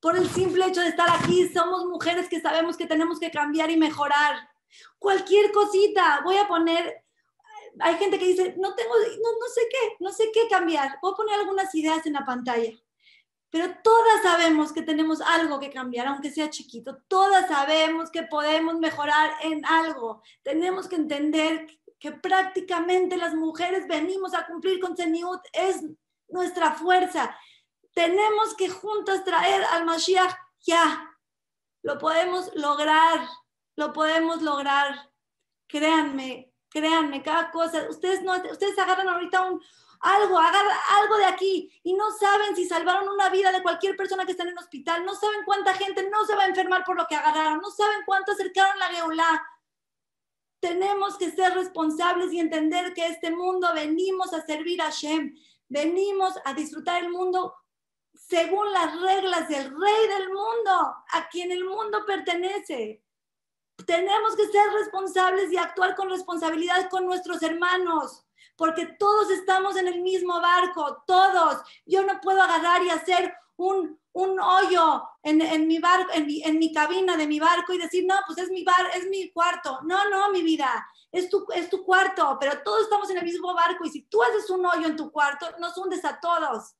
Por 0.00 0.16
el 0.16 0.28
simple 0.30 0.66
hecho 0.66 0.80
de 0.80 0.88
estar 0.88 1.08
aquí, 1.10 1.48
somos 1.48 1.84
mujeres 1.86 2.28
que 2.28 2.40
sabemos 2.40 2.76
que 2.76 2.86
tenemos 2.86 3.20
que 3.20 3.30
cambiar 3.30 3.70
y 3.70 3.76
mejorar. 3.76 4.48
Cualquier 4.98 5.52
cosita, 5.52 6.22
voy 6.24 6.36
a 6.36 6.48
poner, 6.48 7.04
hay 7.78 7.96
gente 7.96 8.18
que 8.18 8.26
dice, 8.26 8.54
no 8.58 8.74
tengo, 8.74 8.94
no, 8.94 9.30
no 9.38 9.48
sé 9.54 9.60
qué, 9.70 9.96
no 10.00 10.12
sé 10.12 10.30
qué 10.32 10.48
cambiar. 10.48 10.98
Voy 11.00 11.12
a 11.12 11.16
poner 11.16 11.40
algunas 11.40 11.74
ideas 11.74 12.04
en 12.06 12.14
la 12.14 12.24
pantalla. 12.24 12.72
Pero 13.50 13.74
todas 13.82 14.22
sabemos 14.22 14.72
que 14.72 14.82
tenemos 14.82 15.20
algo 15.20 15.58
que 15.58 15.70
cambiar, 15.70 16.06
aunque 16.06 16.30
sea 16.30 16.50
chiquito. 16.50 16.98
Todas 17.08 17.48
sabemos 17.48 18.10
que 18.10 18.22
podemos 18.22 18.78
mejorar 18.78 19.32
en 19.42 19.64
algo. 19.66 20.22
Tenemos 20.42 20.88
que 20.88 20.96
entender 20.96 21.66
que 21.98 22.12
prácticamente 22.12 23.16
las 23.16 23.34
mujeres 23.34 23.86
venimos 23.88 24.34
a 24.34 24.46
cumplir 24.46 24.80
con 24.80 24.96
Zeniut, 24.96 25.40
es 25.52 25.82
nuestra 26.28 26.72
fuerza. 26.72 27.36
Tenemos 27.92 28.54
que 28.56 28.70
juntas 28.70 29.24
traer 29.24 29.64
al 29.64 29.84
Mashiach 29.84 30.34
ya. 30.60 31.06
Lo 31.82 31.98
podemos 31.98 32.54
lograr, 32.54 33.20
lo 33.76 33.92
podemos 33.92 34.42
lograr. 34.42 35.10
Créanme, 35.66 36.49
créanme, 36.70 37.22
cada 37.22 37.50
cosa. 37.50 37.88
Ustedes, 37.88 38.22
no, 38.22 38.32
ustedes 38.50 38.78
agarran 38.78 39.08
ahorita 39.08 39.42
un, 39.42 39.60
algo, 40.00 40.38
agarran 40.38 40.76
algo 41.02 41.16
de 41.18 41.26
aquí 41.26 41.80
y 41.82 41.94
no 41.94 42.10
saben 42.12 42.56
si 42.56 42.66
salvaron 42.66 43.08
una 43.08 43.28
vida 43.28 43.52
de 43.52 43.62
cualquier 43.62 43.96
persona 43.96 44.24
que 44.24 44.32
está 44.32 44.44
en 44.44 44.50
el 44.50 44.58
hospital, 44.58 45.04
no 45.04 45.14
saben 45.14 45.44
cuánta 45.44 45.74
gente 45.74 46.08
no 46.08 46.24
se 46.24 46.34
va 46.34 46.44
a 46.44 46.48
enfermar 46.48 46.84
por 46.84 46.96
lo 46.96 47.06
que 47.06 47.16
agarraron, 47.16 47.60
no 47.60 47.70
saben 47.70 48.00
cuánto 48.06 48.32
acercaron 48.32 48.78
la 48.78 48.86
geolá. 48.86 49.46
Tenemos 50.60 51.16
que 51.16 51.30
ser 51.30 51.54
responsables 51.54 52.32
y 52.32 52.40
entender 52.40 52.94
que 52.94 53.06
este 53.06 53.30
mundo 53.30 53.72
venimos 53.74 54.32
a 54.32 54.44
servir 54.44 54.80
a 54.82 54.90
Shem, 54.90 55.34
venimos 55.68 56.34
a 56.44 56.54
disfrutar 56.54 57.02
el 57.02 57.10
mundo 57.10 57.54
según 58.14 58.72
las 58.72 59.00
reglas 59.00 59.48
del 59.48 59.70
rey 59.70 60.08
del 60.08 60.28
mundo, 60.28 60.72
a 61.12 61.28
quien 61.30 61.50
el 61.52 61.64
mundo 61.64 62.04
pertenece. 62.06 63.02
Tenemos 63.86 64.36
que 64.36 64.46
ser 64.46 64.72
responsables 64.72 65.52
y 65.52 65.56
actuar 65.56 65.94
con 65.94 66.10
responsabilidad 66.10 66.88
con 66.90 67.06
nuestros 67.06 67.42
hermanos, 67.42 68.24
porque 68.56 68.86
todos 68.98 69.30
estamos 69.30 69.76
en 69.76 69.88
el 69.88 70.02
mismo 70.02 70.40
barco, 70.40 71.02
todos. 71.06 71.62
Yo 71.86 72.04
no 72.04 72.20
puedo 72.20 72.42
agarrar 72.42 72.82
y 72.82 72.90
hacer 72.90 73.34
un, 73.56 74.00
un 74.12 74.40
hoyo 74.40 75.02
en, 75.22 75.66
mi 75.66 75.78
barco, 75.78 76.10
en 76.14 76.26
mi, 76.26 76.42
en 76.42 76.58
mi, 76.58 76.72
cabina 76.72 77.16
de 77.16 77.26
mi 77.26 77.38
barco 77.38 77.72
y 77.72 77.78
decir, 77.78 78.04
no, 78.06 78.14
pues 78.26 78.38
es 78.38 78.50
mi 78.50 78.64
bar, 78.64 78.90
es 78.94 79.06
mi 79.08 79.30
cuarto. 79.30 79.80
No, 79.82 80.08
no, 80.08 80.30
mi 80.30 80.42
vida, 80.42 80.86
es 81.12 81.28
tu, 81.28 81.46
es 81.54 81.68
tu 81.68 81.84
cuarto, 81.84 82.38
pero 82.40 82.62
todos 82.62 82.82
estamos 82.82 83.10
en 83.10 83.18
el 83.18 83.24
mismo 83.24 83.54
barco 83.54 83.84
y 83.84 83.90
si 83.90 84.02
tú 84.02 84.22
haces 84.22 84.48
un 84.50 84.64
hoyo 84.64 84.86
en 84.86 84.96
tu 84.96 85.10
cuarto, 85.10 85.46
nos 85.58 85.76
hundes 85.76 86.04
a 86.04 86.18
todos. 86.20 86.74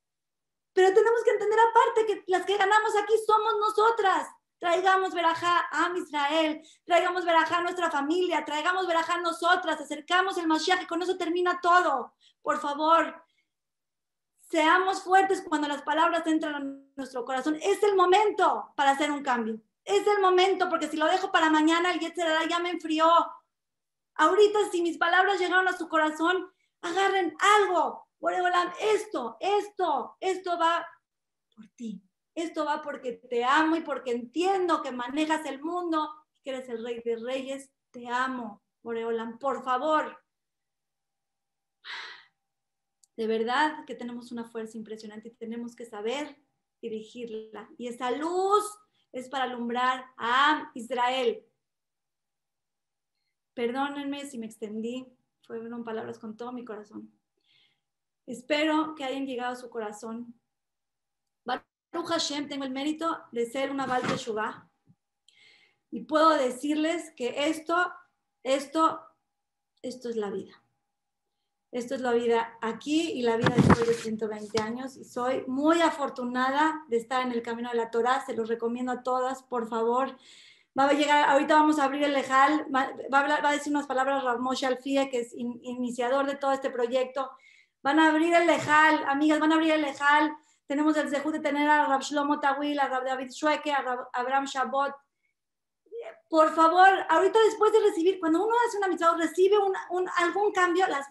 Pero 0.72 0.94
tenemos 0.94 1.22
que 1.24 1.30
entender 1.30 1.58
aparte 1.58 2.06
que 2.06 2.24
las 2.28 2.46
que 2.46 2.56
ganamos 2.56 2.92
aquí 2.96 3.14
somos 3.26 3.54
nosotras. 3.60 4.28
Traigamos 4.60 5.12
verajá 5.12 5.66
a 5.72 5.90
Israel, 5.96 6.62
traigamos 6.84 7.24
verajá 7.24 7.58
a 7.58 7.62
nuestra 7.62 7.90
familia, 7.90 8.44
traigamos 8.44 8.86
verajá 8.86 9.14
a 9.14 9.20
nosotras, 9.20 9.80
acercamos 9.80 10.38
el 10.38 10.46
Mashiach 10.46 10.86
con 10.86 11.02
eso 11.02 11.16
termina 11.16 11.60
todo. 11.60 12.14
Por 12.42 12.60
favor, 12.60 13.24
Seamos 14.50 15.04
fuertes 15.04 15.44
cuando 15.48 15.68
las 15.68 15.82
palabras 15.82 16.26
entran 16.26 16.54
a 16.56 16.60
nuestro 16.96 17.24
corazón. 17.24 17.56
Es 17.62 17.80
el 17.84 17.94
momento 17.94 18.72
para 18.74 18.90
hacer 18.90 19.12
un 19.12 19.22
cambio. 19.22 19.60
Es 19.84 20.04
el 20.08 20.20
momento, 20.20 20.68
porque 20.68 20.88
si 20.88 20.96
lo 20.96 21.06
dejo 21.06 21.30
para 21.30 21.50
mañana, 21.50 21.92
el 21.92 22.00
Yetzirah 22.00 22.48
ya 22.48 22.58
me 22.58 22.70
enfrió. 22.70 23.08
Ahorita, 24.16 24.58
si 24.72 24.82
mis 24.82 24.98
palabras 24.98 25.38
llegaron 25.38 25.68
a 25.68 25.78
su 25.78 25.88
corazón, 25.88 26.50
agarren 26.82 27.36
algo. 27.38 28.08
Esto, 28.80 29.36
esto, 29.38 30.16
esto 30.18 30.58
va 30.58 30.84
por 31.54 31.68
ti. 31.76 32.02
Esto 32.34 32.64
va 32.64 32.82
porque 32.82 33.12
te 33.12 33.44
amo 33.44 33.76
y 33.76 33.80
porque 33.80 34.12
entiendo 34.12 34.82
que 34.82 34.92
manejas 34.92 35.44
el 35.46 35.62
mundo, 35.62 36.08
que 36.42 36.50
eres 36.50 36.68
el 36.68 36.82
rey 36.82 37.02
de 37.04 37.16
reyes. 37.16 37.70
Te 37.90 38.08
amo, 38.08 38.62
Boreolam. 38.82 39.38
Por 39.38 39.64
favor, 39.64 40.16
de 43.16 43.26
verdad 43.26 43.84
que 43.84 43.94
tenemos 43.94 44.32
una 44.32 44.44
fuerza 44.44 44.78
impresionante 44.78 45.28
y 45.28 45.34
tenemos 45.34 45.76
que 45.76 45.84
saber 45.84 46.38
dirigirla. 46.80 47.68
Y 47.76 47.88
esa 47.88 48.10
luz 48.10 48.64
es 49.12 49.28
para 49.28 49.44
alumbrar 49.44 50.06
a 50.16 50.70
Israel. 50.74 51.44
Perdónenme 53.54 54.24
si 54.24 54.38
me 54.38 54.46
extendí, 54.46 55.06
fueron 55.42 55.84
palabras 55.84 56.18
con 56.18 56.36
todo 56.36 56.52
mi 56.52 56.64
corazón. 56.64 57.12
Espero 58.26 58.94
que 58.94 59.04
hayan 59.04 59.26
llegado 59.26 59.52
a 59.52 59.56
su 59.56 59.68
corazón. 59.68 60.39
Baruch 61.92 62.08
Hashem, 62.08 62.48
tengo 62.48 62.64
el 62.64 62.70
mérito 62.70 63.20
de 63.32 63.46
ser 63.46 63.70
una 63.70 63.86
Baal 63.86 64.02
Shubá. 64.16 64.68
Y 65.90 66.02
puedo 66.02 66.30
decirles 66.30 67.12
que 67.16 67.48
esto, 67.48 67.92
esto, 68.44 69.00
esto 69.82 70.08
es 70.08 70.16
la 70.16 70.30
vida. 70.30 70.62
Esto 71.72 71.94
es 71.94 72.00
la 72.00 72.12
vida 72.12 72.58
aquí 72.60 73.12
y 73.12 73.22
la 73.22 73.36
vida 73.36 73.54
después 73.56 73.86
de 73.86 73.94
120 73.94 74.60
años. 74.62 74.96
Y 74.96 75.04
soy 75.04 75.44
muy 75.46 75.80
afortunada 75.80 76.84
de 76.88 76.96
estar 76.96 77.22
en 77.22 77.32
el 77.32 77.42
camino 77.42 77.70
de 77.70 77.76
la 77.76 77.90
Torah. 77.90 78.24
Se 78.24 78.34
los 78.34 78.48
recomiendo 78.48 78.92
a 78.92 79.02
todas, 79.02 79.42
por 79.42 79.68
favor. 79.68 80.16
Va 80.78 80.86
a 80.86 80.92
llegar, 80.92 81.28
ahorita 81.28 81.54
vamos 81.54 81.78
a 81.78 81.84
abrir 81.84 82.04
el 82.04 82.12
lejal. 82.12 82.66
Va, 82.74 82.92
a, 83.12 83.40
va 83.40 83.48
a 83.48 83.52
decir 83.52 83.72
unas 83.72 83.86
palabras 83.86 84.22
Ramoshe 84.22 84.66
Alfie, 84.66 85.08
que 85.10 85.20
es 85.20 85.32
iniciador 85.34 86.26
de 86.26 86.36
todo 86.36 86.52
este 86.52 86.70
proyecto. 86.70 87.30
Van 87.82 87.98
a 87.98 88.10
abrir 88.10 88.34
el 88.34 88.46
lejal, 88.46 89.04
amigas, 89.08 89.40
van 89.40 89.52
a 89.52 89.54
abrir 89.56 89.72
el 89.72 89.82
lejal. 89.82 90.36
Tenemos 90.70 90.96
el 90.96 91.10
desejo 91.10 91.32
de 91.32 91.40
tener 91.40 91.68
a 91.68 91.84
Rab 91.86 92.00
Shlomo 92.00 92.38
Tawil, 92.38 92.78
a 92.78 92.86
Rab 92.86 93.04
David 93.04 93.32
Shueke, 93.32 93.72
a 93.72 94.08
Abraham 94.12 94.44
Shabot. 94.44 94.94
Por 96.28 96.54
favor, 96.54 96.88
ahorita 97.08 97.40
después 97.40 97.72
de 97.72 97.80
recibir, 97.80 98.20
cuando 98.20 98.46
uno 98.46 98.54
hace 98.64 98.78
una 98.78 98.86
mitzvah, 98.86 99.16
recibe 99.16 99.56
un, 99.58 100.08
algún 100.18 100.52
cambio, 100.52 100.86
las 100.86 101.08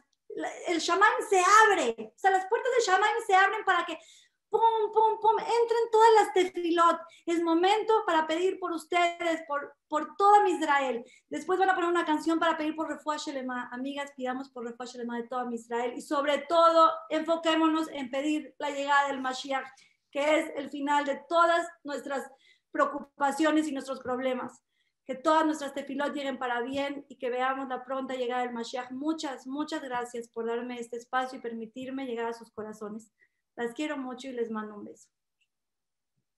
el 0.68 0.80
shaman 0.80 1.12
se 1.30 1.42
abre, 1.68 1.94
o 2.00 2.18
sea, 2.18 2.32
las 2.32 2.48
puertas 2.48 2.72
del 2.72 2.86
shaman 2.86 3.10
se 3.28 3.36
abren 3.36 3.66
para 3.66 3.86
que 3.86 4.00
pum, 4.50 4.92
pum, 4.94 5.20
pum, 5.20 5.40
entren 5.40 5.92
todas 5.92 6.14
las 6.16 6.34
tefilot. 6.34 7.00
Es 7.26 7.42
momento 7.42 7.94
para 8.06 8.28
pedir 8.28 8.60
por 8.60 8.72
ustedes, 8.72 9.42
por, 9.48 9.76
por 9.88 10.16
toda 10.16 10.44
mi 10.44 10.52
Israel. 10.52 11.04
Después 11.30 11.60
van 11.60 11.70
a 11.70 11.76
poner 11.76 11.90
una 11.90 12.06
canción 12.06 12.40
para 12.40 12.58
pedir 12.58 12.76
por 12.76 12.90
Refuah 12.90 13.18
Shelema. 13.18 13.70
Amigas, 13.72 14.12
pidamos 14.16 14.50
por 14.50 14.66
Refuah 14.66 14.86
Shelema 14.86 15.18
de 15.18 15.28
toda 15.28 15.46
mi 15.46 15.56
Israel. 15.56 15.94
Y 15.96 16.02
sobre 16.02 16.40
todo, 16.40 16.92
enfoquémonos 17.10 17.90
en 17.90 18.10
pedir 18.10 18.56
la 18.58 18.72
llegada 18.72 19.08
del 19.08 19.22
Mashiach, 19.22 19.68
que 20.12 20.40
es 20.40 20.52
el 20.56 20.70
final 20.70 21.06
de 21.06 21.22
todas 21.28 21.68
nuestras 21.84 22.30
preocupaciones 22.72 23.68
y 23.68 23.72
nuestros 23.72 24.00
problemas 24.00 24.64
que 25.10 25.16
todas 25.16 25.44
nuestras 25.44 25.74
tefilot 25.74 26.14
lleguen 26.14 26.38
para 26.38 26.62
bien 26.62 27.04
y 27.10 27.16
que 27.16 27.32
veamos 27.32 27.68
la 27.68 27.84
pronta 27.84 28.14
llegada 28.14 28.44
del 28.44 28.54
Mashiach. 28.54 28.92
Muchas, 28.92 29.48
muchas 29.48 29.82
gracias 29.82 30.28
por 30.28 30.46
darme 30.46 30.80
este 30.80 30.98
espacio 30.98 31.40
y 31.40 31.42
permitirme 31.42 32.06
llegar 32.06 32.28
a 32.28 32.34
sus 32.34 32.52
corazones. 32.52 33.12
Las 33.60 33.74
quiero 33.74 33.98
mucho 33.98 34.30
y 34.30 34.32
les 34.32 34.50
mando 34.50 34.74
un 34.74 34.86
beso. 34.86 35.10